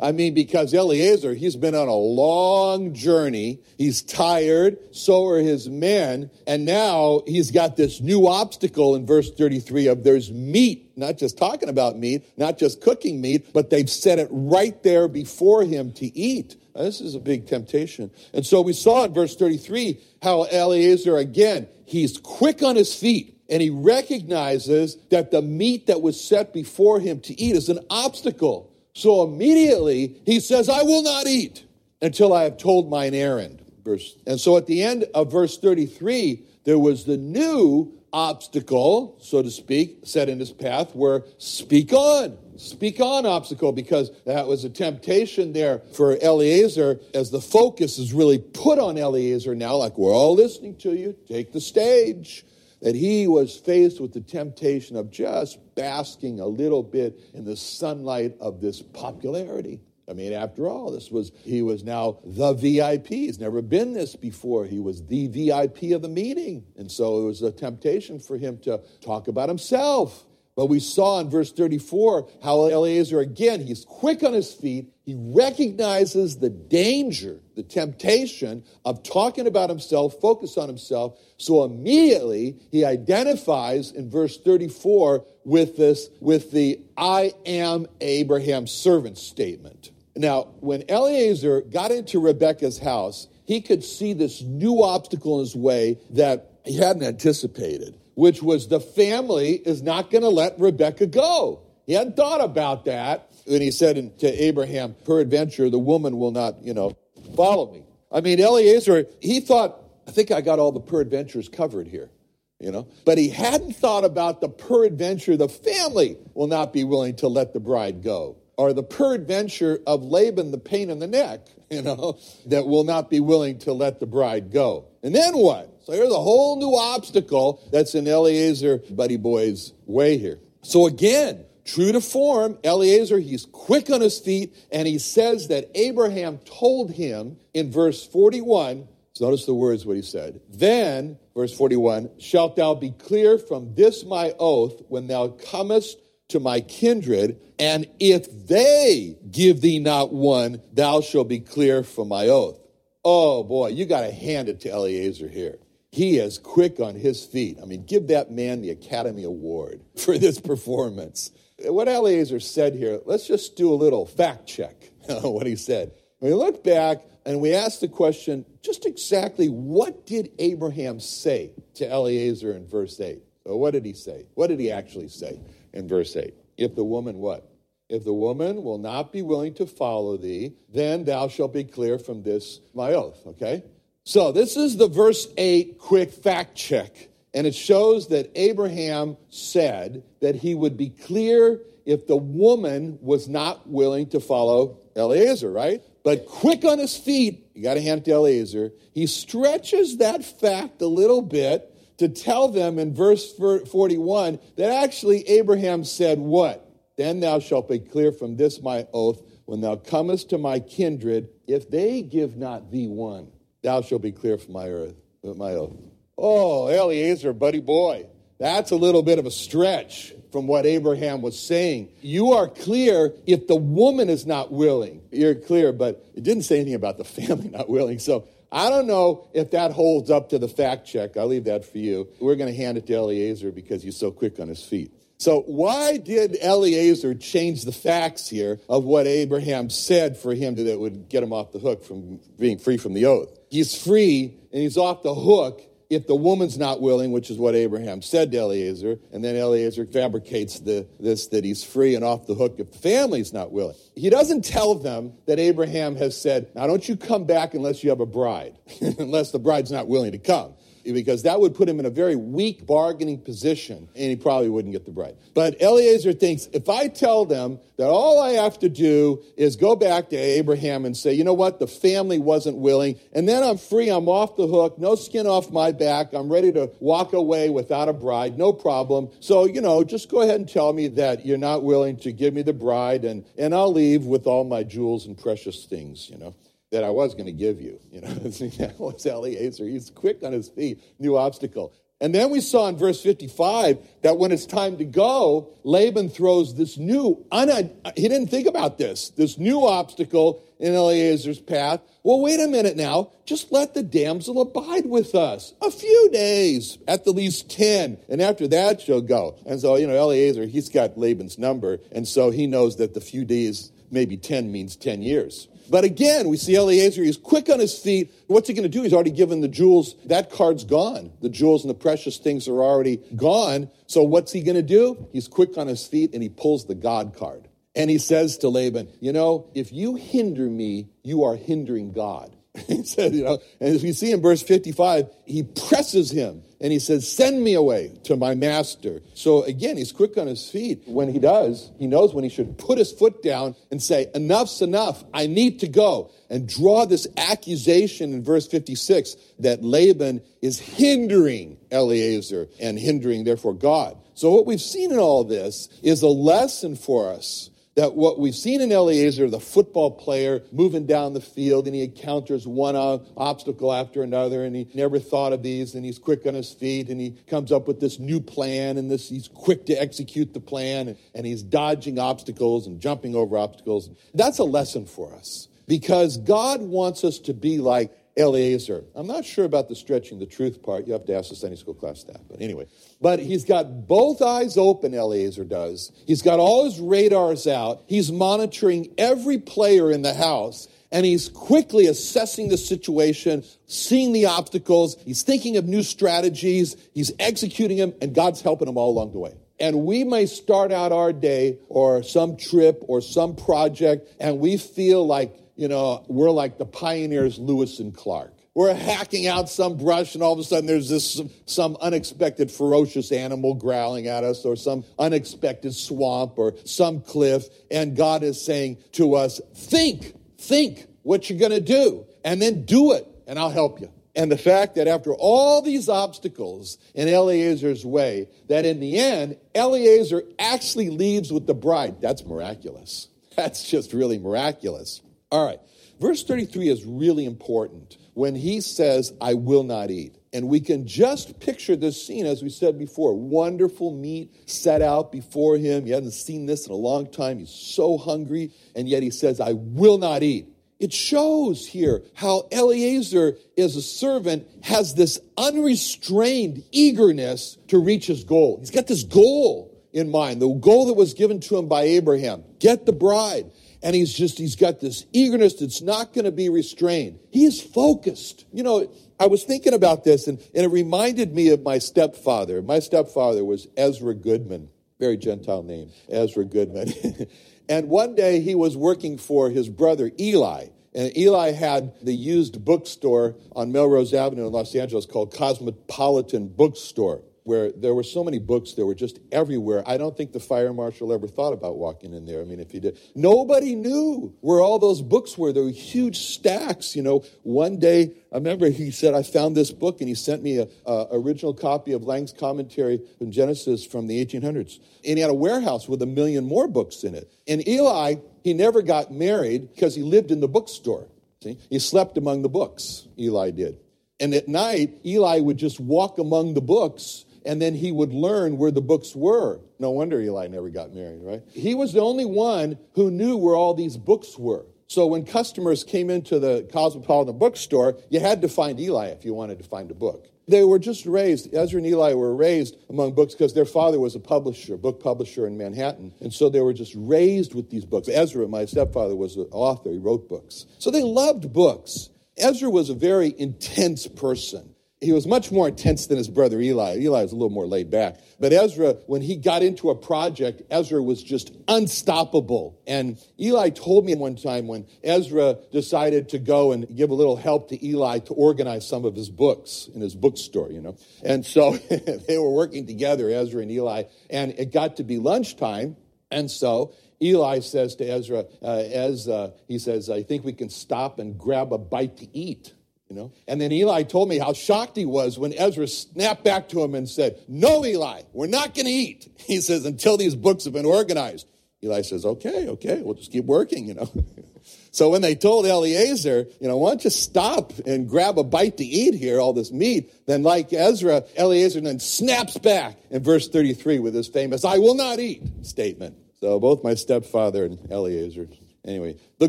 I 0.00 0.12
mean, 0.12 0.32
because 0.32 0.72
Eliezer, 0.72 1.34
he's 1.34 1.56
been 1.56 1.74
on 1.74 1.88
a 1.88 1.94
long 1.94 2.94
journey. 2.94 3.58
He's 3.76 4.00
tired. 4.00 4.78
So 4.94 5.26
are 5.26 5.40
his 5.40 5.68
men. 5.68 6.30
And 6.46 6.64
now 6.64 7.22
he's 7.26 7.50
got 7.50 7.76
this 7.76 8.00
new 8.00 8.28
obstacle 8.28 8.94
in 8.94 9.06
verse 9.06 9.28
33 9.32 9.88
of 9.88 10.04
there's 10.04 10.30
meat, 10.30 10.92
not 10.96 11.18
just 11.18 11.36
talking 11.36 11.68
about 11.68 11.98
meat, 11.98 12.24
not 12.38 12.58
just 12.58 12.80
cooking 12.80 13.20
meat, 13.20 13.52
but 13.52 13.70
they've 13.70 13.90
set 13.90 14.20
it 14.20 14.28
right 14.30 14.80
there 14.84 15.08
before 15.08 15.64
him 15.64 15.92
to 15.94 16.06
eat. 16.16 16.54
This 16.78 17.00
is 17.00 17.14
a 17.14 17.20
big 17.20 17.46
temptation. 17.46 18.10
And 18.32 18.46
so 18.46 18.60
we 18.60 18.72
saw 18.72 19.04
in 19.04 19.12
verse 19.12 19.34
33 19.36 20.00
how 20.22 20.44
Eliezer, 20.44 21.16
again, 21.16 21.68
he's 21.84 22.18
quick 22.18 22.62
on 22.62 22.76
his 22.76 22.94
feet 22.94 23.38
and 23.48 23.62
he 23.62 23.70
recognizes 23.70 24.96
that 25.10 25.30
the 25.30 25.42
meat 25.42 25.86
that 25.86 26.02
was 26.02 26.22
set 26.22 26.52
before 26.52 27.00
him 27.00 27.20
to 27.20 27.40
eat 27.40 27.56
is 27.56 27.68
an 27.68 27.80
obstacle. 27.90 28.72
So 28.94 29.22
immediately 29.22 30.20
he 30.24 30.40
says, 30.40 30.68
I 30.68 30.82
will 30.82 31.02
not 31.02 31.26
eat 31.26 31.64
until 32.00 32.32
I 32.32 32.44
have 32.44 32.58
told 32.58 32.90
mine 32.90 33.14
errand. 33.14 33.64
Verse, 33.84 34.16
And 34.26 34.38
so 34.38 34.56
at 34.56 34.66
the 34.66 34.82
end 34.82 35.04
of 35.14 35.32
verse 35.32 35.58
33, 35.58 36.44
there 36.64 36.78
was 36.78 37.04
the 37.04 37.16
new 37.16 37.98
obstacle, 38.12 39.16
so 39.20 39.42
to 39.42 39.50
speak, 39.50 40.00
set 40.04 40.28
in 40.28 40.38
his 40.38 40.52
path 40.52 40.94
where 40.94 41.24
speak 41.38 41.92
on. 41.92 42.36
Speak 42.58 43.00
on 43.00 43.24
obstacle 43.24 43.70
because 43.70 44.10
that 44.26 44.48
was 44.48 44.64
a 44.64 44.68
temptation 44.68 45.52
there 45.52 45.78
for 45.92 46.16
Eliezer 46.16 46.98
as 47.14 47.30
the 47.30 47.40
focus 47.40 47.98
is 47.98 48.12
really 48.12 48.38
put 48.38 48.80
on 48.80 48.98
Eliezer 48.98 49.54
now, 49.54 49.76
like 49.76 49.96
we're 49.96 50.12
all 50.12 50.34
listening 50.34 50.76
to 50.78 50.92
you, 50.92 51.16
take 51.28 51.52
the 51.52 51.60
stage 51.60 52.44
that 52.82 52.96
he 52.96 53.28
was 53.28 53.56
faced 53.56 54.00
with 54.00 54.12
the 54.12 54.20
temptation 54.20 54.96
of 54.96 55.08
just 55.10 55.58
basking 55.76 56.40
a 56.40 56.46
little 56.46 56.82
bit 56.82 57.20
in 57.32 57.44
the 57.44 57.56
sunlight 57.56 58.34
of 58.40 58.60
this 58.60 58.82
popularity. 58.82 59.80
I 60.08 60.14
mean, 60.14 60.32
after 60.32 60.68
all, 60.68 60.90
this 60.90 61.10
was 61.10 61.30
he 61.44 61.62
was 61.62 61.84
now 61.84 62.18
the 62.24 62.54
VIP. 62.54 63.08
He's 63.08 63.38
never 63.38 63.62
been 63.62 63.92
this 63.92 64.16
before. 64.16 64.64
He 64.64 64.80
was 64.80 65.04
the 65.06 65.28
VIP 65.28 65.92
of 65.92 66.02
the 66.02 66.08
meeting. 66.08 66.64
And 66.76 66.90
so 66.90 67.22
it 67.22 67.24
was 67.26 67.42
a 67.42 67.52
temptation 67.52 68.18
for 68.18 68.38
him 68.38 68.58
to 68.60 68.80
talk 69.00 69.28
about 69.28 69.48
himself. 69.48 70.24
But 70.58 70.66
we 70.66 70.80
saw 70.80 71.20
in 71.20 71.30
verse 71.30 71.52
34 71.52 72.28
how 72.42 72.66
Eliezer, 72.66 73.20
again, 73.20 73.64
he's 73.64 73.84
quick 73.84 74.24
on 74.24 74.32
his 74.32 74.52
feet. 74.52 74.92
He 75.06 75.14
recognizes 75.16 76.38
the 76.38 76.50
danger, 76.50 77.38
the 77.54 77.62
temptation 77.62 78.64
of 78.84 79.04
talking 79.04 79.46
about 79.46 79.70
himself, 79.70 80.16
focus 80.20 80.58
on 80.58 80.66
himself. 80.66 81.16
So 81.36 81.62
immediately 81.62 82.56
he 82.72 82.84
identifies 82.84 83.92
in 83.92 84.10
verse 84.10 84.36
34 84.36 85.24
with 85.44 85.76
this, 85.76 86.08
with 86.18 86.50
the 86.50 86.80
I 86.96 87.34
am 87.46 87.86
Abraham's 88.00 88.72
servant 88.72 89.16
statement. 89.16 89.92
Now, 90.16 90.48
when 90.58 90.82
Eliezer 90.88 91.60
got 91.60 91.92
into 91.92 92.18
Rebekah's 92.18 92.80
house, 92.80 93.28
he 93.46 93.60
could 93.60 93.84
see 93.84 94.12
this 94.12 94.42
new 94.42 94.82
obstacle 94.82 95.38
in 95.38 95.44
his 95.44 95.54
way 95.54 96.00
that 96.10 96.50
he 96.64 96.78
hadn't 96.78 97.04
anticipated 97.04 97.94
which 98.18 98.42
was 98.42 98.66
the 98.66 98.80
family 98.80 99.52
is 99.52 99.80
not 99.80 100.10
going 100.10 100.22
to 100.22 100.28
let 100.28 100.58
Rebecca 100.58 101.06
go. 101.06 101.60
He 101.86 101.92
hadn't 101.92 102.16
thought 102.16 102.40
about 102.40 102.86
that. 102.86 103.30
And 103.46 103.62
he 103.62 103.70
said 103.70 104.18
to 104.18 104.42
Abraham, 104.42 104.96
peradventure, 105.04 105.70
the 105.70 105.78
woman 105.78 106.18
will 106.18 106.32
not, 106.32 106.60
you 106.60 106.74
know, 106.74 106.96
follow 107.36 107.72
me. 107.72 107.84
I 108.10 108.20
mean, 108.20 108.40
Eliezer, 108.40 109.06
he 109.20 109.38
thought, 109.38 109.84
I 110.08 110.10
think 110.10 110.32
I 110.32 110.40
got 110.40 110.58
all 110.58 110.72
the 110.72 110.80
peradventures 110.80 111.48
covered 111.48 111.86
here, 111.86 112.10
you 112.58 112.72
know. 112.72 112.88
But 113.04 113.18
he 113.18 113.28
hadn't 113.28 113.76
thought 113.76 114.04
about 114.04 114.40
the 114.40 114.48
peradventure 114.48 115.36
the 115.36 115.48
family 115.48 116.16
will 116.34 116.48
not 116.48 116.72
be 116.72 116.82
willing 116.82 117.14
to 117.16 117.28
let 117.28 117.52
the 117.52 117.60
bride 117.60 118.02
go. 118.02 118.36
Or 118.56 118.72
the 118.72 118.82
peradventure 118.82 119.78
of 119.86 120.02
Laban, 120.02 120.50
the 120.50 120.58
pain 120.58 120.90
in 120.90 120.98
the 120.98 121.06
neck, 121.06 121.46
you 121.70 121.82
know, 121.82 122.18
that 122.46 122.66
will 122.66 122.82
not 122.82 123.10
be 123.10 123.20
willing 123.20 123.60
to 123.60 123.72
let 123.72 124.00
the 124.00 124.06
bride 124.06 124.50
go. 124.50 124.86
And 125.04 125.14
then 125.14 125.38
what? 125.38 125.77
So 125.88 125.94
here's 125.94 126.12
a 126.12 126.20
whole 126.20 126.58
new 126.58 126.76
obstacle 126.76 127.66
that's 127.72 127.94
in 127.94 128.06
Eliezer 128.06 128.82
Buddy 128.90 129.16
Boy's 129.16 129.72
way 129.86 130.18
here. 130.18 130.38
So 130.60 130.86
again, 130.86 131.46
true 131.64 131.92
to 131.92 132.02
form, 132.02 132.58
Eliezer, 132.62 133.18
he's 133.18 133.46
quick 133.46 133.88
on 133.88 134.02
his 134.02 134.18
feet, 134.18 134.54
and 134.70 134.86
he 134.86 134.98
says 134.98 135.48
that 135.48 135.70
Abraham 135.74 136.40
told 136.44 136.90
him 136.90 137.38
in 137.54 137.72
verse 137.72 138.06
41, 138.06 138.86
notice 139.18 139.46
the 139.46 139.54
words 139.54 139.86
what 139.86 139.96
he 139.96 140.02
said. 140.02 140.42
Then, 140.50 141.18
verse 141.34 141.56
41, 141.56 142.10
shalt 142.18 142.56
thou 142.56 142.74
be 142.74 142.90
clear 142.90 143.38
from 143.38 143.74
this 143.74 144.04
my 144.04 144.34
oath 144.38 144.82
when 144.88 145.06
thou 145.06 145.28
comest 145.28 145.96
to 146.28 146.38
my 146.38 146.60
kindred, 146.60 147.40
and 147.58 147.88
if 147.98 148.46
they 148.46 149.16
give 149.30 149.62
thee 149.62 149.78
not 149.78 150.12
one, 150.12 150.60
thou 150.70 151.00
shalt 151.00 151.28
be 151.28 151.40
clear 151.40 151.82
from 151.82 152.08
my 152.08 152.28
oath. 152.28 152.60
Oh 153.02 153.42
boy, 153.42 153.68
you 153.68 153.86
got 153.86 154.02
to 154.02 154.12
hand 154.12 154.50
it 154.50 154.60
to 154.60 154.70
Eliezer 154.70 155.28
here. 155.28 155.58
He 155.90 156.18
is 156.18 156.38
quick 156.38 156.80
on 156.80 156.94
his 156.94 157.24
feet. 157.24 157.58
I 157.62 157.64
mean, 157.64 157.84
give 157.84 158.08
that 158.08 158.30
man 158.30 158.60
the 158.60 158.70
Academy 158.70 159.24
Award 159.24 159.82
for 159.96 160.18
this 160.18 160.40
performance. 160.40 161.30
What 161.64 161.88
Eliezer 161.88 162.40
said 162.40 162.74
here, 162.74 163.00
let's 163.04 163.26
just 163.26 163.56
do 163.56 163.72
a 163.72 163.74
little 163.74 164.06
fact 164.06 164.46
check 164.46 164.90
on 165.08 165.32
what 165.32 165.46
he 165.46 165.56
said. 165.56 165.92
We 166.20 166.34
look 166.34 166.62
back 166.62 167.02
and 167.24 167.40
we 167.40 167.54
ask 167.54 167.80
the 167.80 167.88
question 167.88 168.44
just 168.62 168.86
exactly 168.86 169.48
what 169.48 170.06
did 170.06 170.30
Abraham 170.38 171.00
say 171.00 171.52
to 171.74 171.90
Eliezer 171.90 172.52
in 172.52 172.66
verse 172.66 173.00
8? 173.00 173.22
So, 173.46 173.56
what 173.56 173.72
did 173.72 173.86
he 173.86 173.94
say? 173.94 174.26
What 174.34 174.48
did 174.48 174.60
he 174.60 174.70
actually 174.70 175.08
say 175.08 175.40
in 175.72 175.88
verse 175.88 176.14
8? 176.14 176.34
If 176.58 176.74
the 176.74 176.84
woman 176.84 177.18
what? 177.18 177.50
If 177.88 178.04
the 178.04 178.12
woman 178.12 178.62
will 178.62 178.78
not 178.78 179.12
be 179.12 179.22
willing 179.22 179.54
to 179.54 179.66
follow 179.66 180.18
thee, 180.18 180.52
then 180.68 181.04
thou 181.04 181.28
shalt 181.28 181.54
be 181.54 181.64
clear 181.64 181.98
from 181.98 182.22
this 182.22 182.60
my 182.74 182.92
oath. 182.92 183.26
Okay? 183.26 183.62
So 184.08 184.32
this 184.32 184.56
is 184.56 184.78
the 184.78 184.88
verse 184.88 185.28
8 185.36 185.76
quick 185.78 186.10
fact 186.10 186.56
check. 186.56 187.10
And 187.34 187.46
it 187.46 187.54
shows 187.54 188.08
that 188.08 188.30
Abraham 188.36 189.18
said 189.28 190.02
that 190.22 190.34
he 190.34 190.54
would 190.54 190.78
be 190.78 190.88
clear 190.88 191.60
if 191.84 192.06
the 192.06 192.16
woman 192.16 192.98
was 193.02 193.28
not 193.28 193.68
willing 193.68 194.08
to 194.08 194.18
follow 194.18 194.78
Eliezer, 194.96 195.52
right? 195.52 195.82
But 196.04 196.24
quick 196.26 196.64
on 196.64 196.78
his 196.78 196.96
feet, 196.96 197.50
you 197.52 197.62
got 197.62 197.74
to 197.74 197.82
hand 197.82 198.00
it 198.00 198.04
to 198.06 198.12
Eliezer. 198.12 198.72
He 198.94 199.06
stretches 199.06 199.98
that 199.98 200.24
fact 200.24 200.80
a 200.80 200.86
little 200.86 201.20
bit 201.20 201.70
to 201.98 202.08
tell 202.08 202.48
them 202.48 202.78
in 202.78 202.94
verse 202.94 203.30
41 203.34 204.38
that 204.56 204.84
actually 204.84 205.28
Abraham 205.28 205.84
said, 205.84 206.18
What? 206.18 206.66
Then 206.96 207.20
thou 207.20 207.40
shalt 207.40 207.68
be 207.68 207.78
clear 207.78 208.12
from 208.12 208.38
this 208.38 208.62
my 208.62 208.86
oath, 208.94 209.20
when 209.44 209.60
thou 209.60 209.76
comest 209.76 210.30
to 210.30 210.38
my 210.38 210.60
kindred, 210.60 211.28
if 211.46 211.70
they 211.70 212.00
give 212.00 212.38
not 212.38 212.70
thee 212.70 212.88
one, 212.88 213.32
thou 213.62 213.82
shalt 213.82 214.02
be 214.02 214.12
clear 214.12 214.38
from 214.38 214.52
my 214.52 214.68
earth, 214.68 214.94
uh, 215.24 215.34
my 215.34 215.52
oath. 215.52 215.76
Oh, 216.16 216.68
Eliezer, 216.68 217.32
buddy 217.32 217.60
boy. 217.60 218.06
That's 218.38 218.70
a 218.70 218.76
little 218.76 219.02
bit 219.02 219.18
of 219.18 219.26
a 219.26 219.30
stretch 219.30 220.14
from 220.30 220.46
what 220.46 220.64
Abraham 220.66 221.22
was 221.22 221.38
saying. 221.38 221.88
You 222.02 222.32
are 222.32 222.48
clear 222.48 223.12
if 223.26 223.46
the 223.48 223.56
woman 223.56 224.08
is 224.08 224.26
not 224.26 224.52
willing. 224.52 225.02
You're 225.10 225.34
clear, 225.34 225.72
but 225.72 226.04
it 226.14 226.22
didn't 226.22 226.44
say 226.44 226.56
anything 226.56 226.74
about 226.74 226.98
the 226.98 227.04
family 227.04 227.48
not 227.52 227.68
willing. 227.68 227.98
So 227.98 228.28
I 228.50 228.70
don't 228.70 228.86
know 228.86 229.28
if 229.34 229.50
that 229.50 229.72
holds 229.72 230.10
up 230.10 230.30
to 230.30 230.38
the 230.38 230.48
fact 230.48 230.86
check. 230.86 231.16
I'll 231.16 231.26
leave 231.26 231.44
that 231.44 231.64
for 231.64 231.78
you. 231.78 232.08
We're 232.20 232.36
going 232.36 232.52
to 232.52 232.56
hand 232.56 232.78
it 232.78 232.86
to 232.86 232.94
Eliezer 232.94 233.50
because 233.50 233.82
he's 233.82 233.96
so 233.96 234.10
quick 234.10 234.38
on 234.38 234.48
his 234.48 234.62
feet. 234.62 234.92
So, 235.18 235.40
why 235.42 235.96
did 235.96 236.36
Eliezer 236.36 237.14
change 237.14 237.64
the 237.64 237.72
facts 237.72 238.28
here 238.28 238.60
of 238.68 238.84
what 238.84 239.08
Abraham 239.08 239.68
said 239.68 240.16
for 240.16 240.32
him 240.32 240.54
that 240.54 240.78
would 240.78 241.08
get 241.08 241.24
him 241.24 241.32
off 241.32 241.50
the 241.50 241.58
hook 241.58 241.84
from 241.84 242.20
being 242.38 242.58
free 242.58 242.76
from 242.76 242.94
the 242.94 243.06
oath? 243.06 243.36
He's 243.50 243.76
free 243.76 244.38
and 244.52 244.62
he's 244.62 244.76
off 244.76 245.02
the 245.02 245.14
hook 245.14 245.60
if 245.90 246.06
the 246.06 246.14
woman's 246.14 246.56
not 246.56 246.80
willing, 246.80 247.10
which 247.10 247.30
is 247.30 247.38
what 247.38 247.56
Abraham 247.56 248.02
said 248.02 248.30
to 248.30 248.38
Eliezer, 248.38 248.98
and 249.10 249.24
then 249.24 249.34
Eliezer 249.36 249.86
fabricates 249.86 250.60
the, 250.60 250.86
this 251.00 251.28
that 251.28 251.44
he's 251.44 251.64
free 251.64 251.94
and 251.94 252.04
off 252.04 252.26
the 252.26 252.34
hook 252.34 252.56
if 252.58 252.70
the 252.70 252.78
family's 252.78 253.32
not 253.32 253.50
willing. 253.50 253.74
He 253.96 254.10
doesn't 254.10 254.44
tell 254.44 254.74
them 254.74 255.14
that 255.26 255.38
Abraham 255.38 255.96
has 255.96 256.20
said, 256.20 256.50
Now 256.54 256.66
don't 256.66 256.86
you 256.88 256.96
come 256.96 257.24
back 257.24 257.54
unless 257.54 257.82
you 257.82 257.90
have 257.90 258.00
a 258.00 258.06
bride, 258.06 258.56
unless 258.80 259.32
the 259.32 259.38
bride's 259.40 259.72
not 259.72 259.88
willing 259.88 260.12
to 260.12 260.18
come 260.18 260.54
because 260.92 261.22
that 261.22 261.40
would 261.40 261.54
put 261.54 261.68
him 261.68 261.80
in 261.80 261.86
a 261.86 261.90
very 261.90 262.16
weak 262.16 262.66
bargaining 262.66 263.20
position 263.20 263.88
and 263.94 264.10
he 264.10 264.16
probably 264.16 264.48
wouldn't 264.48 264.72
get 264.72 264.84
the 264.84 264.90
bride. 264.90 265.16
But 265.34 265.60
Eliezer 265.60 266.12
thinks 266.12 266.46
if 266.52 266.68
I 266.68 266.88
tell 266.88 267.24
them 267.24 267.58
that 267.76 267.88
all 267.88 268.20
I 268.20 268.30
have 268.30 268.58
to 268.60 268.68
do 268.68 269.22
is 269.36 269.56
go 269.56 269.76
back 269.76 270.10
to 270.10 270.16
Abraham 270.16 270.84
and 270.84 270.96
say, 270.96 271.12
you 271.12 271.24
know 271.24 271.34
what, 271.34 271.58
the 271.58 271.66
family 271.66 272.18
wasn't 272.18 272.56
willing, 272.56 272.98
and 273.12 273.28
then 273.28 273.42
I'm 273.42 273.56
free, 273.56 273.88
I'm 273.88 274.08
off 274.08 274.36
the 274.36 274.46
hook, 274.46 274.78
no 274.78 274.96
skin 274.96 275.26
off 275.26 275.50
my 275.52 275.70
back, 275.72 276.12
I'm 276.12 276.30
ready 276.30 276.52
to 276.52 276.70
walk 276.80 277.12
away 277.12 277.50
without 277.50 277.88
a 277.88 277.92
bride, 277.92 278.36
no 278.36 278.52
problem. 278.52 279.10
So, 279.20 279.46
you 279.46 279.60
know, 279.60 279.84
just 279.84 280.10
go 280.10 280.22
ahead 280.22 280.36
and 280.36 280.48
tell 280.48 280.72
me 280.72 280.88
that 280.88 281.24
you're 281.24 281.38
not 281.38 281.62
willing 281.62 281.96
to 281.98 282.12
give 282.12 282.34
me 282.34 282.42
the 282.42 282.52
bride, 282.52 283.04
and, 283.04 283.24
and 283.38 283.54
I'll 283.54 283.72
leave 283.72 284.04
with 284.04 284.26
all 284.26 284.44
my 284.44 284.64
jewels 284.64 285.06
and 285.06 285.16
precious 285.16 285.64
things, 285.64 286.10
you 286.10 286.18
know 286.18 286.34
that 286.70 286.84
I 286.84 286.90
was 286.90 287.14
going 287.14 287.26
to 287.26 287.32
give 287.32 287.60
you. 287.60 287.80
You 287.90 288.02
know, 288.02 288.08
that 288.12 288.74
was 288.78 289.06
Eliezer. 289.06 289.66
He's 289.66 289.90
quick 289.90 290.22
on 290.22 290.32
his 290.32 290.48
feet, 290.48 290.82
new 290.98 291.16
obstacle. 291.16 291.72
And 292.00 292.14
then 292.14 292.30
we 292.30 292.40
saw 292.40 292.68
in 292.68 292.76
verse 292.76 293.02
55 293.02 293.78
that 294.02 294.18
when 294.18 294.30
it's 294.30 294.46
time 294.46 294.76
to 294.76 294.84
go, 294.84 295.50
Laban 295.64 296.10
throws 296.10 296.54
this 296.54 296.78
new, 296.78 297.24
un- 297.32 297.72
he 297.96 298.08
didn't 298.08 298.28
think 298.28 298.46
about 298.46 298.78
this, 298.78 299.10
this 299.10 299.36
new 299.36 299.66
obstacle 299.66 300.40
in 300.60 300.74
Eliezer's 300.74 301.40
path. 301.40 301.80
Well, 302.04 302.20
wait 302.20 302.38
a 302.38 302.46
minute 302.46 302.76
now. 302.76 303.10
Just 303.26 303.50
let 303.50 303.74
the 303.74 303.82
damsel 303.82 304.40
abide 304.40 304.86
with 304.86 305.16
us 305.16 305.54
a 305.60 305.72
few 305.72 306.08
days, 306.12 306.78
at 306.86 307.04
the 307.04 307.10
least 307.10 307.50
10. 307.50 307.98
And 308.08 308.22
after 308.22 308.46
that, 308.48 308.80
she'll 308.80 309.00
go. 309.00 309.36
And 309.44 309.60
so, 309.60 309.74
you 309.74 309.88
know, 309.88 309.96
Eliezer, 309.96 310.46
he's 310.46 310.68
got 310.68 310.96
Laban's 310.96 311.36
number. 311.36 311.80
And 311.90 312.06
so 312.06 312.30
he 312.30 312.46
knows 312.46 312.76
that 312.76 312.94
the 312.94 313.00
few 313.00 313.24
days, 313.24 313.72
maybe 313.90 314.16
10, 314.16 314.52
means 314.52 314.76
10 314.76 315.02
years. 315.02 315.48
But 315.68 315.84
again, 315.84 316.28
we 316.28 316.36
see 316.36 316.56
Eliezer, 316.56 317.02
he's 317.02 317.16
quick 317.16 317.48
on 317.48 317.58
his 317.58 317.78
feet. 317.78 318.12
What's 318.26 318.48
he 318.48 318.54
going 318.54 318.62
to 318.62 318.68
do? 318.68 318.82
He's 318.82 318.92
already 318.92 319.10
given 319.10 319.40
the 319.40 319.48
jewels. 319.48 319.94
That 320.06 320.30
card's 320.30 320.64
gone. 320.64 321.12
The 321.20 321.28
jewels 321.28 321.62
and 321.62 321.70
the 321.70 321.78
precious 321.78 322.18
things 322.18 322.48
are 322.48 322.62
already 322.62 322.98
gone. 323.16 323.70
So 323.86 324.02
what's 324.02 324.32
he 324.32 324.42
going 324.42 324.56
to 324.56 324.62
do? 324.62 325.08
He's 325.12 325.28
quick 325.28 325.58
on 325.58 325.66
his 325.66 325.86
feet 325.86 326.14
and 326.14 326.22
he 326.22 326.28
pulls 326.28 326.66
the 326.66 326.74
God 326.74 327.14
card. 327.16 327.48
And 327.74 327.90
he 327.90 327.98
says 327.98 328.38
to 328.38 328.48
Laban, 328.48 328.88
You 329.00 329.12
know, 329.12 329.50
if 329.54 329.72
you 329.72 329.94
hinder 329.94 330.48
me, 330.48 330.88
you 331.02 331.24
are 331.24 331.36
hindering 331.36 331.92
God. 331.92 332.34
he 332.66 332.82
said, 332.84 333.14
you 333.14 333.24
know, 333.24 333.38
and 333.60 333.74
as 333.74 333.82
we 333.82 333.92
see 333.92 334.12
in 334.12 334.20
verse 334.20 334.42
55, 334.42 335.08
he 335.26 335.42
presses 335.42 336.10
him 336.10 336.42
and 336.60 336.72
he 336.72 336.78
says, 336.78 337.10
Send 337.10 337.42
me 337.42 337.54
away 337.54 337.92
to 338.04 338.16
my 338.16 338.34
master. 338.34 339.00
So 339.14 339.42
again, 339.44 339.76
he's 339.76 339.92
quick 339.92 340.16
on 340.16 340.26
his 340.26 340.48
feet. 340.50 340.82
When 340.86 341.12
he 341.12 341.18
does, 341.18 341.70
he 341.78 341.86
knows 341.86 342.14
when 342.14 342.24
he 342.24 342.30
should 342.30 342.58
put 342.58 342.78
his 342.78 342.92
foot 342.92 343.22
down 343.22 343.54
and 343.70 343.82
say, 343.82 344.10
Enough's 344.14 344.60
enough. 344.62 345.04
I 345.14 345.26
need 345.26 345.60
to 345.60 345.68
go. 345.68 346.10
And 346.30 346.48
draw 346.48 346.84
this 346.84 347.06
accusation 347.16 348.12
in 348.12 348.22
verse 348.22 348.46
56 348.46 349.16
that 349.38 349.62
Laban 349.62 350.20
is 350.42 350.58
hindering 350.58 351.56
Eliezer 351.70 352.48
and 352.60 352.78
hindering, 352.78 353.24
therefore, 353.24 353.54
God. 353.54 353.96
So 354.14 354.32
what 354.32 354.46
we've 354.46 354.60
seen 354.60 354.92
in 354.92 354.98
all 354.98 355.24
this 355.24 355.68
is 355.82 356.02
a 356.02 356.08
lesson 356.08 356.76
for 356.76 357.12
us 357.12 357.50
that 357.78 357.94
what 357.94 358.18
we've 358.18 358.34
seen 358.34 358.60
in 358.60 358.72
Eliezer, 358.72 359.30
the 359.30 359.38
football 359.38 359.92
player 359.92 360.42
moving 360.50 360.84
down 360.84 361.14
the 361.14 361.20
field, 361.20 361.66
and 361.66 361.76
he 361.76 361.84
encounters 361.84 362.44
one 362.44 362.74
obstacle 363.16 363.72
after 363.72 364.02
another, 364.02 364.44
and 364.44 364.56
he 364.56 364.68
never 364.74 364.98
thought 364.98 365.32
of 365.32 365.44
these, 365.44 365.76
and 365.76 365.84
he's 365.84 365.96
quick 365.96 366.26
on 366.26 366.34
his 366.34 366.52
feet, 366.52 366.88
and 366.88 367.00
he 367.00 367.12
comes 367.28 367.52
up 367.52 367.68
with 367.68 367.78
this 367.78 368.00
new 368.00 368.20
plan, 368.20 368.78
and 368.78 368.90
this 368.90 369.08
he's 369.08 369.28
quick 369.28 369.64
to 369.66 369.74
execute 369.74 370.34
the 370.34 370.40
plan, 370.40 370.88
and, 370.88 370.98
and 371.14 371.24
he's 371.24 371.40
dodging 371.40 372.00
obstacles 372.00 372.66
and 372.66 372.80
jumping 372.80 373.14
over 373.14 373.38
obstacles. 373.38 373.88
That's 374.12 374.38
a 374.38 374.44
lesson 374.44 374.84
for 374.84 375.14
us 375.14 375.46
because 375.68 376.16
God 376.16 376.60
wants 376.62 377.04
us 377.04 377.20
to 377.20 377.32
be 377.32 377.58
like 377.58 377.92
Eliezer. 378.18 378.84
I'm 378.94 379.06
not 379.06 379.24
sure 379.24 379.44
about 379.44 379.68
the 379.68 379.76
stretching 379.76 380.18
the 380.18 380.26
truth 380.26 380.62
part. 380.62 380.86
You 380.86 380.92
have 380.94 381.04
to 381.06 381.14
ask 381.14 381.30
the 381.30 381.36
Sunday 381.36 381.56
school 381.56 381.74
class 381.74 382.02
that. 382.04 382.28
But 382.28 382.40
anyway, 382.40 382.66
but 383.00 383.20
he's 383.20 383.44
got 383.44 383.86
both 383.86 384.20
eyes 384.20 384.56
open, 384.56 384.92
Eliezer 384.92 385.44
does. 385.44 385.92
He's 386.06 386.22
got 386.22 386.40
all 386.40 386.64
his 386.64 386.80
radars 386.80 387.46
out. 387.46 387.84
He's 387.86 388.10
monitoring 388.10 388.92
every 388.98 389.38
player 389.38 389.90
in 389.90 390.02
the 390.02 390.14
house. 390.14 390.68
And 390.90 391.04
he's 391.04 391.28
quickly 391.28 391.86
assessing 391.86 392.48
the 392.48 392.56
situation, 392.56 393.44
seeing 393.66 394.12
the 394.14 394.24
obstacles. 394.24 394.96
He's 395.04 395.22
thinking 395.22 395.58
of 395.58 395.66
new 395.66 395.82
strategies. 395.82 396.76
He's 396.94 397.12
executing 397.18 397.76
them, 397.76 397.92
and 398.00 398.14
God's 398.14 398.40
helping 398.40 398.68
him 398.68 398.78
all 398.78 398.90
along 398.90 399.12
the 399.12 399.18
way. 399.18 399.34
And 399.60 399.84
we 399.84 400.04
may 400.04 400.24
start 400.24 400.72
out 400.72 400.90
our 400.92 401.12
day 401.12 401.58
or 401.68 402.02
some 402.02 402.38
trip 402.38 402.82
or 402.88 403.02
some 403.02 403.36
project, 403.36 404.08
and 404.18 404.38
we 404.38 404.56
feel 404.56 405.06
like 405.06 405.36
you 405.58 405.66
know, 405.66 406.04
we're 406.06 406.30
like 406.30 406.56
the 406.56 406.64
pioneers, 406.64 407.36
Lewis 407.36 407.80
and 407.80 407.92
Clark. 407.92 408.32
We're 408.54 408.74
hacking 408.74 409.26
out 409.26 409.50
some 409.50 409.76
brush, 409.76 410.14
and 410.14 410.22
all 410.22 410.32
of 410.32 410.38
a 410.38 410.44
sudden 410.44 410.66
there's 410.66 410.88
this 410.88 411.20
some, 411.46 411.76
unexpected 411.80 412.50
ferocious 412.50 413.10
animal 413.10 413.54
growling 413.54 414.06
at 414.06 414.22
us, 414.22 414.44
or 414.44 414.54
some 414.54 414.84
unexpected 415.00 415.74
swamp, 415.74 416.38
or 416.38 416.54
some 416.64 417.00
cliff. 417.00 417.48
And 417.72 417.96
God 417.96 418.22
is 418.22 418.40
saying 418.40 418.78
to 418.92 419.16
us, 419.16 419.40
Think, 419.54 420.14
think 420.38 420.86
what 421.02 421.28
you're 421.28 421.40
going 421.40 421.50
to 421.50 421.60
do, 421.60 422.06
and 422.24 422.40
then 422.40 422.64
do 422.64 422.92
it, 422.92 423.06
and 423.26 423.36
I'll 423.36 423.50
help 423.50 423.80
you. 423.80 423.90
And 424.14 424.30
the 424.30 424.38
fact 424.38 424.76
that 424.76 424.86
after 424.86 425.12
all 425.12 425.60
these 425.60 425.88
obstacles 425.88 426.78
in 426.94 427.08
Eliezer's 427.08 427.84
way, 427.84 428.28
that 428.48 428.64
in 428.64 428.78
the 428.78 428.96
end, 428.96 429.38
Eliezer 429.56 430.22
actually 430.38 430.90
leaves 430.90 431.32
with 431.32 431.48
the 431.48 431.54
bride, 431.54 432.00
that's 432.00 432.24
miraculous. 432.24 433.08
That's 433.36 433.68
just 433.68 433.92
really 433.92 434.18
miraculous. 434.18 435.00
All 435.30 435.44
right. 435.44 435.60
Verse 436.00 436.22
33 436.24 436.68
is 436.68 436.84
really 436.84 437.24
important 437.24 437.98
when 438.14 438.34
he 438.34 438.60
says, 438.60 439.12
I 439.20 439.34
will 439.34 439.64
not 439.64 439.90
eat. 439.90 440.16
And 440.32 440.48
we 440.48 440.60
can 440.60 440.86
just 440.86 441.40
picture 441.40 441.74
this 441.74 442.06
scene, 442.06 442.26
as 442.26 442.42
we 442.42 442.50
said 442.50 442.78
before 442.78 443.14
wonderful 443.14 443.92
meat 443.92 444.48
set 444.48 444.82
out 444.82 445.10
before 445.10 445.56
him. 445.56 445.86
He 445.86 445.90
hasn't 445.90 446.14
seen 446.14 446.46
this 446.46 446.66
in 446.66 446.72
a 446.72 446.76
long 446.76 447.10
time. 447.10 447.38
He's 447.38 447.50
so 447.50 447.96
hungry, 447.96 448.52
and 448.74 448.88
yet 448.88 449.02
he 449.02 449.10
says, 449.10 449.40
I 449.40 449.52
will 449.54 449.98
not 449.98 450.22
eat. 450.22 450.48
It 450.78 450.92
shows 450.92 451.66
here 451.66 452.04
how 452.14 452.46
Eliezer, 452.52 453.36
as 453.56 453.74
a 453.74 453.82
servant, 453.82 454.46
has 454.62 454.94
this 454.94 455.18
unrestrained 455.36 456.62
eagerness 456.70 457.58
to 457.68 457.78
reach 457.78 458.06
his 458.06 458.22
goal. 458.22 458.58
He's 458.60 458.70
got 458.70 458.86
this 458.86 459.02
goal 459.02 459.74
in 459.92 460.10
mind, 460.10 460.40
the 460.40 460.48
goal 460.48 460.86
that 460.86 460.94
was 460.94 461.14
given 461.14 461.40
to 461.40 461.56
him 461.56 461.66
by 461.66 461.82
Abraham 461.82 462.44
get 462.58 462.86
the 462.86 462.92
bride 462.92 463.50
and 463.82 463.94
he's 463.94 464.12
just 464.12 464.38
he's 464.38 464.56
got 464.56 464.80
this 464.80 465.06
eagerness 465.12 465.54
that's 465.54 465.82
not 465.82 466.12
going 466.12 466.24
to 466.24 466.32
be 466.32 466.48
restrained. 466.48 467.18
He 467.30 467.44
is 467.44 467.60
focused. 467.60 468.44
You 468.52 468.62
know 468.62 468.90
i 469.20 469.26
was 469.26 469.42
thinking 469.42 469.74
about 469.74 470.04
this 470.04 470.28
and, 470.28 470.38
and 470.54 470.64
it 470.64 470.68
reminded 470.68 471.34
me 471.34 471.48
of 471.50 471.62
my 471.62 471.78
stepfather. 471.78 472.62
My 472.62 472.78
stepfather 472.78 473.44
was 473.44 473.68
ezra 473.76 474.14
goodman 474.14 474.68
very 474.98 475.16
gentile 475.16 475.62
name 475.62 475.90
ezra 476.08 476.44
goodman. 476.44 476.92
And 477.70 477.90
one 477.90 478.14
day 478.14 478.40
he 478.40 478.54
was 478.54 478.78
working 478.78 479.18
for 479.18 479.50
his 479.50 479.68
brother 479.68 480.10
eli 480.18 480.68
and 480.94 481.16
Eli 481.16 481.52
had 481.52 481.92
the 482.02 482.14
used 482.14 482.64
bookstore 482.64 483.36
on 483.54 483.72
Melrose 483.72 484.14
Avenue 484.14 484.46
in 484.46 484.52
Los 484.52 484.74
Angeles 484.74 485.06
called 485.06 485.34
Cosmopolitan 485.34 486.48
Bookstore 486.48 487.22
where 487.48 487.72
there 487.72 487.94
were 487.94 488.02
so 488.02 488.22
many 488.22 488.38
books 488.38 488.74
that 488.74 488.84
were 488.84 488.94
just 488.94 489.20
everywhere. 489.32 489.82
I 489.86 489.96
don't 489.96 490.14
think 490.14 490.32
the 490.32 490.38
fire 490.38 490.74
marshal 490.74 491.14
ever 491.14 491.26
thought 491.26 491.54
about 491.54 491.78
walking 491.78 492.12
in 492.12 492.26
there. 492.26 492.42
I 492.42 492.44
mean, 492.44 492.60
if 492.60 492.70
he 492.70 492.78
did, 492.78 492.98
nobody 493.14 493.74
knew 493.74 494.34
where 494.42 494.60
all 494.60 494.78
those 494.78 495.00
books 495.00 495.38
were. 495.38 495.50
There 495.50 495.62
were 495.62 495.70
huge 495.70 496.18
stacks. 496.18 496.94
You 496.94 497.02
know, 497.02 497.24
one 497.44 497.78
day 497.78 498.12
I 498.30 498.36
remember 498.36 498.68
he 498.68 498.90
said, 498.90 499.14
"I 499.14 499.22
found 499.22 499.56
this 499.56 499.70
book," 499.70 500.02
and 500.02 500.08
he 500.10 500.14
sent 500.14 500.42
me 500.42 500.58
a, 500.58 500.68
original 501.10 501.54
copy 501.54 501.92
of 501.92 502.04
Lang's 502.04 502.34
commentary 502.34 503.00
on 503.18 503.32
Genesis 503.32 503.82
from 503.82 504.08
the 504.08 504.22
1800s. 504.22 504.78
And 505.06 505.16
he 505.16 505.20
had 505.20 505.30
a 505.30 505.34
warehouse 505.34 505.88
with 505.88 506.02
a 506.02 506.06
million 506.06 506.44
more 506.44 506.68
books 506.68 507.02
in 507.02 507.14
it. 507.14 507.32
And 507.48 507.66
Eli, 507.66 508.16
he 508.44 508.52
never 508.52 508.82
got 508.82 509.10
married 509.10 509.74
because 509.74 509.94
he 509.94 510.02
lived 510.02 510.30
in 510.30 510.40
the 510.40 510.48
bookstore. 510.48 511.08
See, 511.42 511.56
he 511.70 511.78
slept 511.78 512.18
among 512.18 512.42
the 512.42 512.50
books. 512.50 513.08
Eli 513.18 513.52
did. 513.52 513.78
And 514.20 514.34
at 514.34 514.48
night, 514.48 514.98
Eli 515.06 515.40
would 515.40 515.56
just 515.56 515.80
walk 515.80 516.18
among 516.18 516.54
the 516.54 516.60
books 516.60 517.24
and 517.48 517.62
then 517.62 517.74
he 517.74 517.90
would 517.90 518.12
learn 518.12 518.58
where 518.58 518.70
the 518.70 518.82
books 518.82 519.16
were. 519.16 519.58
No 519.78 519.90
wonder 519.90 520.20
Eli 520.20 520.48
never 520.48 520.68
got 520.68 520.94
married, 520.94 521.22
right? 521.22 521.42
He 521.50 521.74
was 521.74 521.94
the 521.94 522.02
only 522.02 522.26
one 522.26 522.78
who 522.92 523.10
knew 523.10 523.38
where 523.38 523.56
all 523.56 523.72
these 523.72 523.96
books 523.96 524.38
were. 524.38 524.66
So 524.86 525.06
when 525.06 525.24
customers 525.24 525.82
came 525.82 526.10
into 526.10 526.38
the 526.38 526.68
Cosmopolitan 526.70 527.38
bookstore, 527.38 527.96
you 528.10 528.20
had 528.20 528.42
to 528.42 528.48
find 528.48 528.78
Eli 528.78 529.06
if 529.08 529.24
you 529.24 529.32
wanted 529.32 529.58
to 529.58 529.64
find 529.64 529.90
a 529.90 529.94
book. 529.94 530.26
They 530.46 530.62
were 530.62 530.78
just 530.78 531.06
raised, 531.06 531.54
Ezra 531.54 531.78
and 531.78 531.86
Eli 531.86 532.12
were 532.12 532.34
raised 532.34 532.76
among 532.90 533.14
books 533.14 533.34
because 533.34 533.54
their 533.54 533.66
father 533.66 533.98
was 533.98 534.14
a 534.14 534.20
publisher, 534.20 534.76
book 534.76 535.02
publisher 535.02 535.46
in 535.46 535.56
Manhattan. 535.56 536.12
And 536.20 536.32
so 536.32 536.50
they 536.50 536.60
were 536.60 536.74
just 536.74 536.94
raised 536.96 537.54
with 537.54 537.70
these 537.70 537.84
books. 537.86 538.08
Ezra, 538.08 538.46
my 538.46 538.66
stepfather, 538.66 539.16
was 539.16 539.36
an 539.36 539.48
author, 539.52 539.90
he 539.90 539.98
wrote 539.98 540.28
books. 540.28 540.66
So 540.78 540.90
they 540.90 541.02
loved 541.02 541.52
books. 541.52 542.10
Ezra 542.36 542.68
was 542.68 542.90
a 542.90 542.94
very 542.94 543.34
intense 543.38 544.06
person. 544.06 544.74
He 545.00 545.12
was 545.12 545.26
much 545.26 545.52
more 545.52 545.68
intense 545.68 546.06
than 546.08 546.18
his 546.18 546.28
brother 546.28 546.60
Eli. 546.60 546.98
Eli 546.98 547.22
was 547.22 547.30
a 547.30 547.36
little 547.36 547.50
more 547.50 547.66
laid 547.66 547.88
back. 547.88 548.18
But 548.40 548.52
Ezra, 548.52 548.94
when 549.06 549.22
he 549.22 549.36
got 549.36 549.62
into 549.62 549.90
a 549.90 549.94
project, 549.94 550.62
Ezra 550.70 551.00
was 551.00 551.22
just 551.22 551.52
unstoppable. 551.68 552.80
And 552.86 553.16
Eli 553.40 553.70
told 553.70 554.04
me 554.04 554.16
one 554.16 554.34
time 554.34 554.66
when 554.66 554.86
Ezra 555.04 555.56
decided 555.70 556.30
to 556.30 556.38
go 556.38 556.72
and 556.72 556.96
give 556.96 557.10
a 557.10 557.14
little 557.14 557.36
help 557.36 557.68
to 557.68 557.86
Eli 557.86 558.18
to 558.20 558.34
organize 558.34 558.88
some 558.88 559.04
of 559.04 559.14
his 559.14 559.30
books 559.30 559.88
in 559.94 560.00
his 560.00 560.16
bookstore, 560.16 560.72
you 560.72 560.80
know. 560.80 560.96
And 561.24 561.46
so 561.46 561.76
they 562.26 562.38
were 562.38 562.50
working 562.50 562.86
together, 562.86 563.30
Ezra 563.30 563.62
and 563.62 563.70
Eli, 563.70 564.04
and 564.30 564.52
it 564.58 564.72
got 564.72 564.96
to 564.96 565.04
be 565.04 565.18
lunchtime. 565.18 565.96
And 566.30 566.50
so 566.50 566.92
Eli 567.22 567.60
says 567.60 567.96
to 567.96 568.04
Ezra, 568.04 568.46
uh, 568.62 568.66
as 568.66 569.28
he 569.66 569.78
says, 569.78 570.10
I 570.10 570.22
think 570.22 570.44
we 570.44 570.52
can 570.52 570.70
stop 570.70 571.18
and 571.18 571.38
grab 571.38 571.72
a 571.72 571.78
bite 571.78 572.16
to 572.18 572.36
eat. 572.36 572.72
You 573.08 573.16
know? 573.16 573.32
And 573.46 573.60
then 573.60 573.72
Eli 573.72 574.02
told 574.02 574.28
me 574.28 574.38
how 574.38 574.52
shocked 574.52 574.96
he 574.96 575.06
was 575.06 575.38
when 575.38 575.54
Ezra 575.54 575.88
snapped 575.88 576.44
back 576.44 576.68
to 576.70 576.82
him 576.82 576.94
and 576.94 577.08
said, 577.08 577.38
No, 577.48 577.84
Eli, 577.84 578.22
we're 578.32 578.48
not 578.48 578.74
going 578.74 578.86
to 578.86 578.92
eat. 578.92 579.28
He 579.48 579.62
says, 579.62 579.86
until 579.86 580.18
these 580.18 580.34
books 580.34 580.64
have 580.64 580.74
been 580.74 580.84
organized. 580.84 581.46
Eli 581.82 582.02
says, 582.02 582.26
Okay, 582.26 582.68
okay, 582.68 583.00
we'll 583.02 583.14
just 583.14 583.32
keep 583.32 583.46
working, 583.46 583.86
you 583.88 583.94
know. 583.94 584.10
so 584.90 585.08
when 585.08 585.22
they 585.22 585.34
told 585.34 585.64
Eliezer, 585.64 586.46
you 586.60 586.68
know, 586.68 586.76
why 586.76 586.90
don't 586.90 587.04
you 587.04 587.08
stop 587.08 587.72
and 587.86 588.06
grab 588.06 588.38
a 588.38 588.44
bite 588.44 588.76
to 588.76 588.84
eat 588.84 589.14
here, 589.14 589.40
all 589.40 589.54
this 589.54 589.72
meat, 589.72 590.12
then 590.26 590.42
like 590.42 590.70
Ezra, 590.74 591.24
Eliezer 591.38 591.80
then 591.80 591.98
snaps 591.98 592.58
back 592.58 592.98
in 593.10 593.22
verse 593.22 593.48
33 593.48 594.00
with 594.00 594.14
his 594.14 594.28
famous, 594.28 594.66
I 594.66 594.76
will 594.76 594.94
not 594.94 595.18
eat 595.18 595.42
statement. 595.62 596.14
So 596.40 596.60
both 596.60 596.84
my 596.84 596.92
stepfather 596.92 597.64
and 597.64 597.78
Eliezer. 597.90 598.48
Anyway, 598.84 599.16
the 599.38 599.48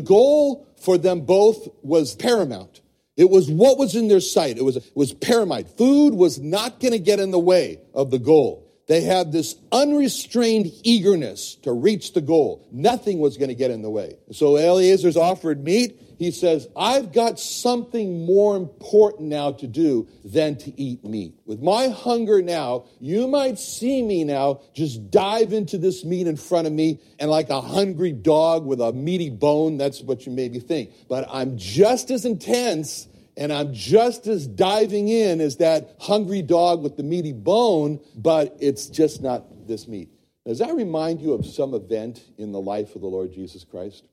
goal 0.00 0.66
for 0.80 0.96
them 0.96 1.20
both 1.20 1.68
was 1.82 2.14
paramount. 2.14 2.80
It 3.20 3.28
was 3.28 3.50
what 3.50 3.76
was 3.76 3.94
in 3.94 4.08
their 4.08 4.18
sight. 4.18 4.56
It 4.56 4.64
was, 4.64 4.76
it 4.76 4.92
was 4.94 5.12
paramount. 5.12 5.76
Food 5.76 6.14
was 6.14 6.38
not 6.38 6.80
going 6.80 6.92
to 6.92 6.98
get 6.98 7.20
in 7.20 7.32
the 7.32 7.38
way 7.38 7.82
of 7.92 8.10
the 8.10 8.18
goal. 8.18 8.66
They 8.86 9.02
had 9.02 9.30
this 9.30 9.56
unrestrained 9.70 10.72
eagerness 10.84 11.56
to 11.56 11.72
reach 11.72 12.14
the 12.14 12.22
goal. 12.22 12.66
Nothing 12.72 13.18
was 13.18 13.36
going 13.36 13.50
to 13.50 13.54
get 13.54 13.70
in 13.70 13.82
the 13.82 13.90
way. 13.90 14.16
So 14.32 14.56
Eliezer's 14.56 15.18
offered 15.18 15.62
meat. 15.62 16.00
He 16.18 16.30
says, 16.30 16.66
I've 16.74 17.12
got 17.12 17.38
something 17.38 18.24
more 18.24 18.56
important 18.56 19.28
now 19.28 19.52
to 19.52 19.66
do 19.66 20.08
than 20.24 20.56
to 20.56 20.80
eat 20.80 21.04
meat. 21.04 21.34
With 21.44 21.60
my 21.60 21.88
hunger 21.88 22.40
now, 22.40 22.86
you 23.00 23.28
might 23.28 23.58
see 23.58 24.02
me 24.02 24.24
now 24.24 24.62
just 24.74 25.10
dive 25.10 25.52
into 25.52 25.76
this 25.76 26.04
meat 26.04 26.26
in 26.26 26.36
front 26.36 26.66
of 26.66 26.72
me 26.72 27.00
and 27.18 27.30
like 27.30 27.50
a 27.50 27.60
hungry 27.60 28.12
dog 28.12 28.64
with 28.64 28.80
a 28.80 28.92
meaty 28.92 29.30
bone, 29.30 29.76
that's 29.76 30.00
what 30.00 30.24
you 30.24 30.32
maybe 30.32 30.58
think. 30.58 30.90
But 31.06 31.28
I'm 31.30 31.58
just 31.58 32.10
as 32.10 32.24
intense 32.24 33.08
and 33.40 33.50
I'm 33.50 33.72
just 33.72 34.26
as 34.26 34.46
diving 34.46 35.08
in 35.08 35.40
as 35.40 35.56
that 35.56 35.96
hungry 35.98 36.42
dog 36.42 36.82
with 36.82 36.98
the 36.98 37.02
meaty 37.02 37.32
bone, 37.32 37.98
but 38.14 38.54
it's 38.60 38.86
just 38.86 39.22
not 39.22 39.66
this 39.66 39.88
meat. 39.88 40.10
Does 40.46 40.58
that 40.58 40.74
remind 40.74 41.22
you 41.22 41.32
of 41.32 41.46
some 41.46 41.72
event 41.72 42.22
in 42.36 42.52
the 42.52 42.60
life 42.60 42.94
of 42.94 43.00
the 43.00 43.06
Lord 43.06 43.32
Jesus 43.32 43.64
Christ? 43.64 44.06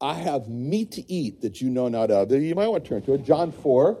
I 0.00 0.14
have 0.14 0.48
meat 0.48 0.92
to 0.92 1.12
eat 1.12 1.42
that 1.42 1.60
you 1.60 1.68
know 1.68 1.88
not 1.88 2.10
of. 2.10 2.32
You 2.32 2.54
might 2.54 2.68
want 2.68 2.84
to 2.84 2.88
turn 2.88 3.02
to 3.02 3.12
it. 3.14 3.22
John 3.22 3.52
4, 3.52 3.98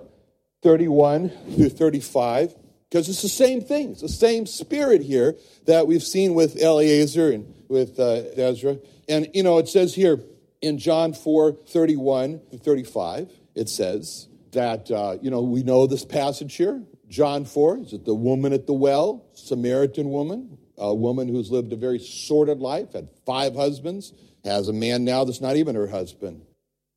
31 0.62 1.28
through 1.28 1.68
35, 1.68 2.54
because 2.88 3.06
it's 3.10 3.20
the 3.20 3.28
same 3.28 3.60
thing. 3.60 3.90
It's 3.90 4.00
the 4.00 4.08
same 4.08 4.46
spirit 4.46 5.02
here 5.02 5.36
that 5.66 5.86
we've 5.86 6.02
seen 6.02 6.32
with 6.32 6.56
Eliezer 6.56 7.30
and 7.32 7.52
with 7.68 8.00
uh, 8.00 8.22
Ezra. 8.34 8.78
And, 9.10 9.28
you 9.34 9.42
know, 9.42 9.58
it 9.58 9.68
says 9.68 9.94
here 9.94 10.20
in 10.62 10.78
John 10.78 11.12
4, 11.12 11.52
31 11.52 12.40
through 12.48 12.58
35, 12.60 13.30
it 13.54 13.68
says, 13.68 14.29
that, 14.52 14.90
uh, 14.90 15.16
you 15.20 15.30
know, 15.30 15.42
we 15.42 15.62
know 15.62 15.86
this 15.86 16.04
passage 16.04 16.56
here. 16.56 16.82
John 17.08 17.44
4, 17.44 17.78
is 17.78 17.92
it 17.92 18.04
the 18.04 18.14
woman 18.14 18.52
at 18.52 18.66
the 18.66 18.72
well, 18.72 19.26
Samaritan 19.34 20.10
woman, 20.10 20.58
a 20.78 20.94
woman 20.94 21.28
who's 21.28 21.50
lived 21.50 21.72
a 21.72 21.76
very 21.76 21.98
sordid 21.98 22.60
life, 22.60 22.92
had 22.92 23.08
five 23.26 23.54
husbands, 23.54 24.12
has 24.44 24.68
a 24.68 24.72
man 24.72 25.04
now 25.04 25.24
that's 25.24 25.40
not 25.40 25.56
even 25.56 25.74
her 25.74 25.88
husband. 25.88 26.42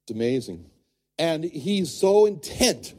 It's 0.03 0.15
amazing. 0.15 0.65
And 1.17 1.43
he's 1.43 1.91
so 1.91 2.25
intent 2.25 2.93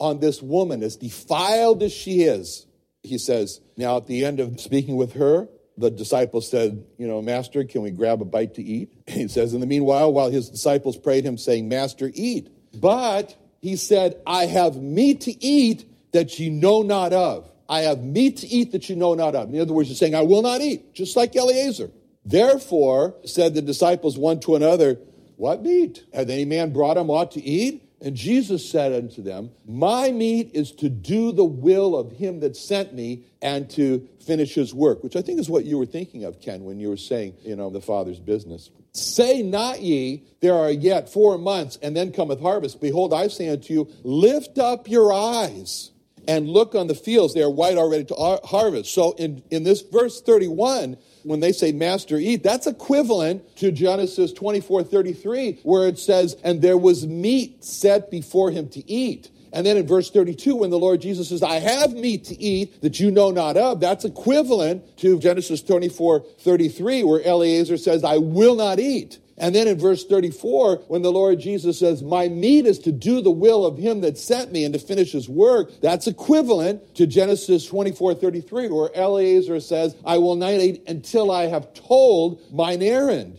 on 0.00 0.20
this 0.20 0.42
woman, 0.42 0.82
as 0.82 0.96
defiled 0.96 1.82
as 1.82 1.92
she 1.92 2.22
is. 2.22 2.66
He 3.02 3.18
says, 3.18 3.60
now 3.76 3.98
at 3.98 4.06
the 4.06 4.24
end 4.24 4.40
of 4.40 4.60
speaking 4.60 4.96
with 4.96 5.14
her, 5.14 5.48
the 5.76 5.90
disciples 5.90 6.48
said, 6.48 6.84
You 6.98 7.08
know, 7.08 7.20
Master, 7.20 7.64
can 7.64 7.82
we 7.82 7.90
grab 7.90 8.22
a 8.22 8.24
bite 8.24 8.54
to 8.54 8.62
eat? 8.62 8.92
He 9.06 9.28
says, 9.28 9.54
In 9.54 9.60
the 9.60 9.66
meanwhile, 9.66 10.12
while 10.12 10.30
his 10.30 10.50
disciples 10.50 10.96
prayed 10.96 11.24
him, 11.24 11.36
saying, 11.36 11.68
Master, 11.68 12.10
eat. 12.14 12.48
But 12.74 13.36
he 13.64 13.76
said, 13.76 14.20
I 14.26 14.44
have 14.44 14.76
meat 14.76 15.22
to 15.22 15.42
eat 15.42 15.86
that 16.12 16.38
ye 16.38 16.50
know 16.50 16.82
not 16.82 17.14
of. 17.14 17.50
I 17.66 17.80
have 17.80 18.04
meat 18.04 18.36
to 18.38 18.46
eat 18.46 18.72
that 18.72 18.90
you 18.90 18.94
know 18.94 19.14
not 19.14 19.34
of. 19.34 19.54
In 19.54 19.58
other 19.58 19.72
words, 19.72 19.88
he's 19.88 19.98
saying, 19.98 20.14
I 20.14 20.20
will 20.20 20.42
not 20.42 20.60
eat, 20.60 20.92
just 20.92 21.16
like 21.16 21.34
Eliezer. 21.34 21.90
Therefore, 22.26 23.14
said 23.24 23.54
the 23.54 23.62
disciples 23.62 24.18
one 24.18 24.38
to 24.40 24.54
another, 24.54 24.98
What 25.36 25.62
meat? 25.62 26.04
Hath 26.12 26.28
any 26.28 26.44
man 26.44 26.74
brought 26.74 26.98
him 26.98 27.08
aught 27.08 27.30
to 27.32 27.42
eat? 27.42 27.88
And 28.02 28.14
Jesus 28.14 28.68
said 28.68 28.92
unto 28.92 29.22
them, 29.22 29.50
My 29.66 30.10
meat 30.10 30.50
is 30.52 30.70
to 30.72 30.90
do 30.90 31.32
the 31.32 31.46
will 31.46 31.96
of 31.96 32.12
him 32.12 32.40
that 32.40 32.58
sent 32.58 32.92
me 32.92 33.24
and 33.40 33.70
to 33.70 34.06
finish 34.26 34.54
his 34.54 34.74
work, 34.74 35.02
which 35.02 35.16
I 35.16 35.22
think 35.22 35.40
is 35.40 35.48
what 35.48 35.64
you 35.64 35.78
were 35.78 35.86
thinking 35.86 36.24
of, 36.24 36.38
Ken, 36.38 36.64
when 36.64 36.78
you 36.78 36.90
were 36.90 36.98
saying, 36.98 37.32
you 37.42 37.56
know, 37.56 37.70
the 37.70 37.80
Father's 37.80 38.20
business. 38.20 38.68
Say 38.94 39.42
not 39.42 39.82
ye, 39.82 40.24
there 40.40 40.54
are 40.54 40.70
yet 40.70 41.08
four 41.08 41.36
months, 41.36 41.78
and 41.82 41.96
then 41.96 42.12
cometh 42.12 42.40
harvest. 42.40 42.80
Behold, 42.80 43.12
I 43.12 43.26
say 43.26 43.48
unto 43.48 43.74
you, 43.74 43.88
lift 44.04 44.58
up 44.58 44.88
your 44.88 45.12
eyes 45.12 45.90
and 46.26 46.48
look 46.48 46.74
on 46.74 46.86
the 46.86 46.94
fields, 46.94 47.34
they 47.34 47.42
are 47.42 47.50
white 47.50 47.76
already 47.76 48.04
to 48.04 48.38
harvest. 48.44 48.92
So 48.92 49.12
in, 49.12 49.42
in 49.50 49.64
this 49.64 49.82
verse 49.82 50.22
31, 50.22 50.96
when 51.22 51.40
they 51.40 51.52
say 51.52 51.72
master 51.72 52.16
eat, 52.16 52.42
that's 52.42 52.66
equivalent 52.66 53.56
to 53.56 53.72
Genesis 53.72 54.32
24 54.32 54.84
33, 54.84 55.60
where 55.62 55.88
it 55.88 55.98
says, 55.98 56.36
and 56.44 56.62
there 56.62 56.78
was 56.78 57.06
meat 57.06 57.64
set 57.64 58.10
before 58.10 58.50
him 58.50 58.68
to 58.70 58.90
eat. 58.90 59.30
And 59.54 59.64
then 59.64 59.76
in 59.76 59.86
verse 59.86 60.10
32, 60.10 60.56
when 60.56 60.70
the 60.70 60.78
Lord 60.80 61.00
Jesus 61.00 61.28
says, 61.28 61.40
I 61.40 61.60
have 61.60 61.92
meat 61.92 62.24
to 62.24 62.42
eat 62.42 62.82
that 62.82 62.98
you 62.98 63.12
know 63.12 63.30
not 63.30 63.56
of, 63.56 63.78
that's 63.78 64.04
equivalent 64.04 64.98
to 64.98 65.16
Genesis 65.20 65.62
24, 65.62 66.26
33, 66.40 67.04
where 67.04 67.20
Eliezer 67.20 67.76
says, 67.76 68.02
I 68.02 68.18
will 68.18 68.56
not 68.56 68.80
eat. 68.80 69.20
And 69.38 69.54
then 69.54 69.68
in 69.68 69.78
verse 69.78 70.04
34, 70.04 70.84
when 70.88 71.02
the 71.02 71.12
Lord 71.12 71.38
Jesus 71.38 71.78
says, 71.78 72.02
My 72.02 72.26
meat 72.26 72.66
is 72.66 72.80
to 72.80 72.90
do 72.90 73.20
the 73.20 73.30
will 73.30 73.64
of 73.64 73.78
him 73.78 74.00
that 74.00 74.18
sent 74.18 74.50
me 74.50 74.64
and 74.64 74.74
to 74.74 74.80
finish 74.80 75.12
his 75.12 75.28
work, 75.28 75.70
that's 75.80 76.08
equivalent 76.08 76.96
to 76.96 77.06
Genesis 77.06 77.64
24, 77.66 78.14
33, 78.14 78.68
where 78.68 78.90
Eliezer 78.96 79.60
says, 79.60 79.94
I 80.04 80.18
will 80.18 80.36
not 80.36 80.54
eat 80.54 80.82
until 80.88 81.30
I 81.30 81.46
have 81.46 81.72
told 81.74 82.40
mine 82.52 82.82
errand. 82.82 83.38